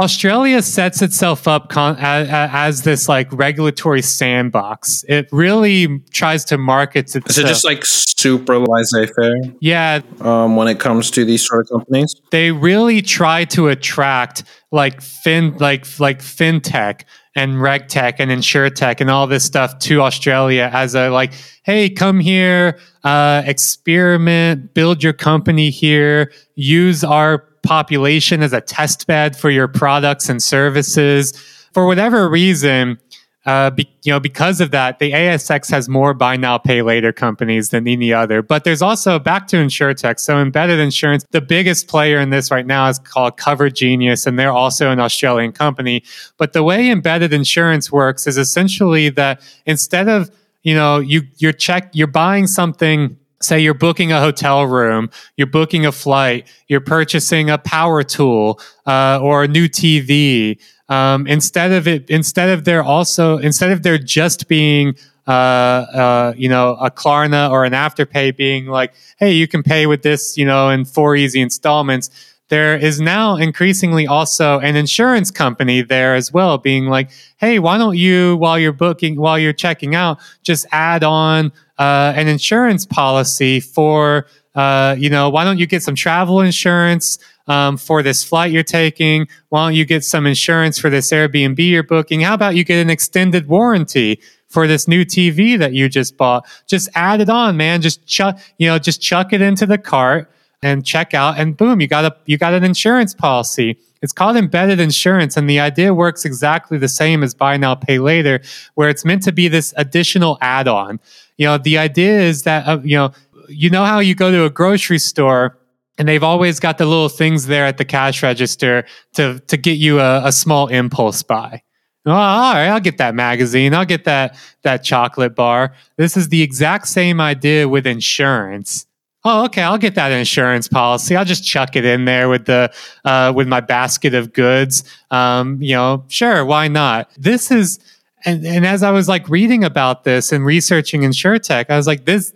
[0.00, 5.04] Australia sets itself up con- as, as, this like regulatory sandbox.
[5.08, 7.28] It really tries to market itself.
[7.28, 9.34] Is it just like super laissez-faire?
[9.60, 10.02] Yeah.
[10.20, 15.00] Um, when it comes to these sort of companies, they really try to attract like
[15.00, 17.02] fin like like fintech
[17.34, 21.32] and regtech and insuretech and all this stuff to Australia as a like,
[21.64, 27.38] hey, come here, uh, experiment, build your company here, use our
[27.68, 31.36] population as a test bed for your products and services.
[31.74, 32.98] For whatever reason,
[33.44, 37.12] uh, be, you know, because of that, the ASX has more buy now, pay later
[37.12, 38.40] companies than any other.
[38.40, 40.18] But there's also back to insurtech.
[40.18, 44.38] So embedded insurance, the biggest player in this right now is called Cover Genius, and
[44.38, 46.02] they're also an Australian company.
[46.38, 50.30] But the way embedded insurance works is essentially that instead of
[50.62, 55.46] you know you you're check you're buying something say you're booking a hotel room, you're
[55.46, 60.58] booking a flight, you're purchasing a power tool uh, or a new TV.
[60.88, 64.96] Um, instead of it, instead of there also, instead of there just being,
[65.26, 69.86] uh, uh, you know, a Klarna or an Afterpay being like, hey, you can pay
[69.86, 72.10] with this, you know, in four easy installments.
[72.48, 77.76] There is now increasingly also an insurance company there as well, being like, hey, why
[77.76, 82.84] don't you, while you're booking, while you're checking out, just add on uh, an insurance
[82.84, 88.24] policy for, uh, you know, why don't you get some travel insurance um, for this
[88.24, 89.28] flight you're taking?
[89.48, 92.20] Why don't you get some insurance for this Airbnb you're booking?
[92.20, 94.20] How about you get an extended warranty?
[94.50, 97.82] For this new TV that you just bought, just add it on, man.
[97.82, 100.30] Just chuck, you know, just chuck it into the cart
[100.62, 103.78] and check out, and boom, you got a you got an insurance policy.
[104.00, 107.98] It's called embedded insurance, and the idea works exactly the same as buy now, pay
[107.98, 108.40] later,
[108.74, 111.00] where it's meant to be this additional add-on
[111.38, 113.12] you know, the idea is that, uh, you know,
[113.48, 115.56] you know how you go to a grocery store
[115.96, 118.84] and they've always got the little things there at the cash register
[119.14, 121.62] to, to get you a, a small impulse buy.
[122.06, 123.74] Oh, all right, I'll get that magazine.
[123.74, 125.74] I'll get that that chocolate bar.
[125.96, 128.86] This is the exact same idea with insurance.
[129.24, 131.16] Oh, okay, I'll get that insurance policy.
[131.16, 132.72] I'll just chuck it in there with the
[133.04, 134.84] uh, with my basket of goods.
[135.10, 137.10] Um, you know, sure, why not?
[137.18, 137.78] This is
[138.24, 142.04] and and as I was like reading about this and researching insurtech, I was like,
[142.04, 142.32] this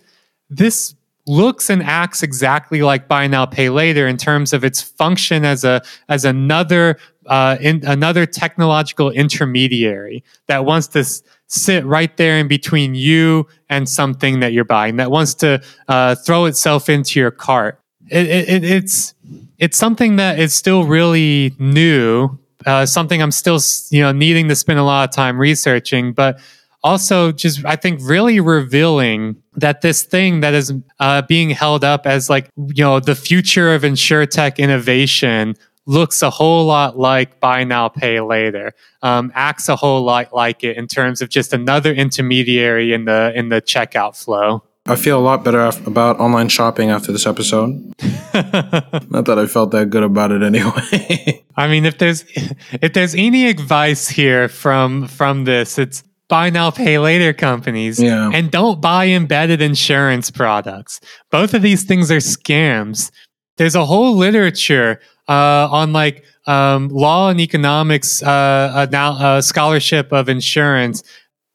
[0.50, 0.94] this
[1.26, 5.64] looks and acts exactly like buy now pay later in terms of its function as
[5.64, 12.38] a as another uh, in, another technological intermediary that wants to s- sit right there
[12.38, 17.20] in between you and something that you're buying that wants to uh, throw itself into
[17.20, 17.80] your cart.
[18.08, 19.14] It, it, it's
[19.58, 22.36] it's something that is still really new
[22.66, 23.60] uh, something I'm still,
[23.90, 26.40] you know, needing to spend a lot of time researching, but
[26.82, 32.06] also just I think really revealing that this thing that is uh, being held up
[32.06, 35.54] as like you know the future of insurtech innovation
[35.86, 38.72] looks a whole lot like buy now pay later
[39.02, 43.32] um, acts a whole lot like it in terms of just another intermediary in the
[43.34, 47.24] in the checkout flow I feel a lot better af- about online shopping after this
[47.26, 47.70] episode.
[48.34, 51.44] Not that I felt that good about it anyway.
[51.56, 52.24] I mean, if there's
[52.72, 58.30] if there's any advice here from from this, it's buy now pay later companies Yeah.
[58.32, 61.00] and don't buy embedded insurance products.
[61.30, 63.12] Both of these things are scams.
[63.58, 64.98] There's a whole literature
[65.28, 71.04] uh, on like um, law and economics uh, now uh, scholarship of insurance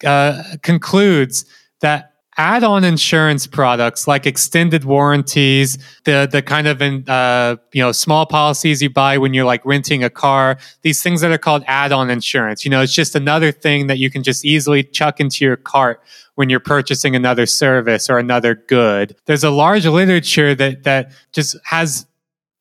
[0.06, 1.44] uh, concludes
[1.82, 8.26] that add-on insurance products like extended warranties, the the kind of uh, you know small
[8.26, 12.10] policies you buy when you're like renting a car, these things that are called add-on
[12.10, 12.64] insurance.
[12.64, 16.02] You know, it's just another thing that you can just easily chuck into your cart
[16.36, 19.16] when you're purchasing another service or another good.
[19.26, 22.06] There's a large literature that that just has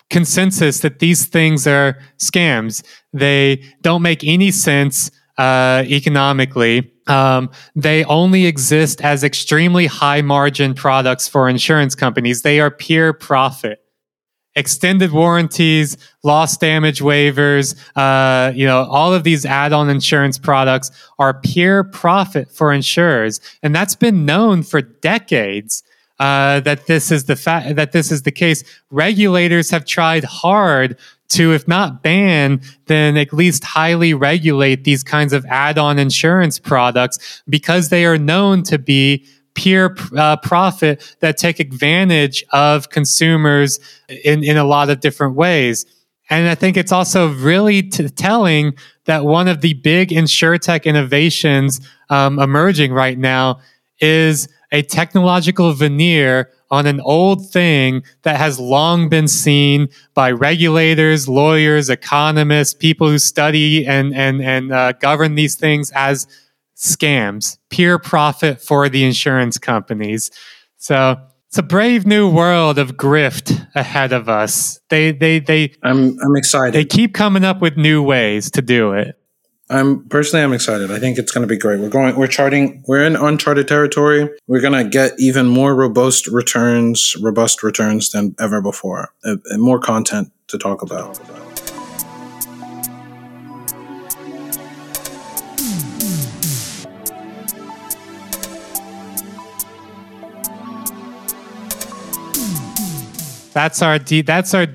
[0.08, 2.82] consensus that these things are scams.
[3.12, 6.92] They don't make any sense uh, economically.
[7.06, 12.42] Um, they only exist as extremely high margin products for insurance companies.
[12.42, 13.80] They are pure profit.
[14.58, 21.38] Extended warranties, loss damage waivers, uh, you know, all of these add-on insurance products are
[21.40, 25.82] pure profit for insurers, and that's been known for decades.
[26.18, 28.64] Uh, that this is the fa- that this is the case.
[28.90, 30.96] Regulators have tried hard
[31.28, 37.42] to, if not ban, then at least highly regulate these kinds of add-on insurance products
[37.48, 44.44] because they are known to be pure uh, profit that take advantage of consumers in,
[44.44, 45.86] in a lot of different ways.
[46.28, 48.74] And I think it's also really t- telling
[49.06, 51.80] that one of the big insurtech innovations
[52.10, 53.60] um, emerging right now
[54.00, 61.28] is a technological veneer on an old thing that has long been seen by regulators,
[61.28, 66.26] lawyers, economists, people who study and and and uh, govern these things as
[66.76, 70.30] scams, pure profit for the insurance companies.
[70.76, 71.16] So
[71.48, 74.80] it's a brave new world of grift ahead of us.
[74.90, 76.74] They they they I'm I'm excited.
[76.74, 79.16] they keep coming up with new ways to do it.
[79.68, 80.92] I'm personally I'm excited.
[80.92, 81.80] I think it's going to be great.
[81.80, 84.30] We're going we're charting we're in uncharted territory.
[84.46, 89.12] We're going to get even more robust returns, robust returns than ever before.
[89.24, 91.18] Uh, and more content to talk about.
[103.52, 104.26] That's our deep.
[104.26, 104.66] That's our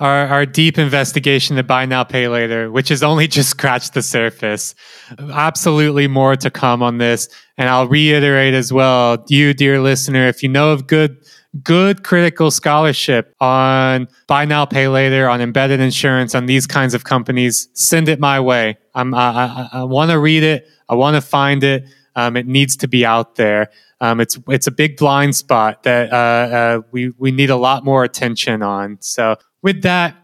[0.00, 4.02] our, our deep investigation to buy now pay later, which has only just scratched the
[4.02, 4.74] surface.
[5.18, 10.42] Absolutely more to come on this, and I'll reiterate as well, you dear listener, if
[10.42, 11.16] you know of good
[11.62, 17.04] good critical scholarship on buy now pay later on embedded insurance on these kinds of
[17.04, 18.76] companies send it my way.
[18.94, 20.68] I'm i, I, I want to read it.
[20.88, 21.84] I want to find it.
[22.14, 23.70] Um, it needs to be out there.
[24.00, 27.84] Um, it's it's a big blind spot that uh, uh, we we need a lot
[27.84, 28.98] more attention on.
[29.00, 30.16] So with that,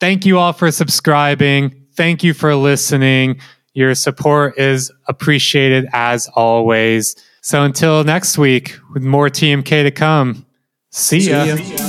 [0.00, 1.86] thank you all for subscribing.
[1.94, 3.40] Thank you for listening.
[3.74, 7.16] Your support is appreciated as always.
[7.42, 10.46] So until next week, with more TMK to come.
[10.90, 11.56] See ya.
[11.56, 11.87] See ya.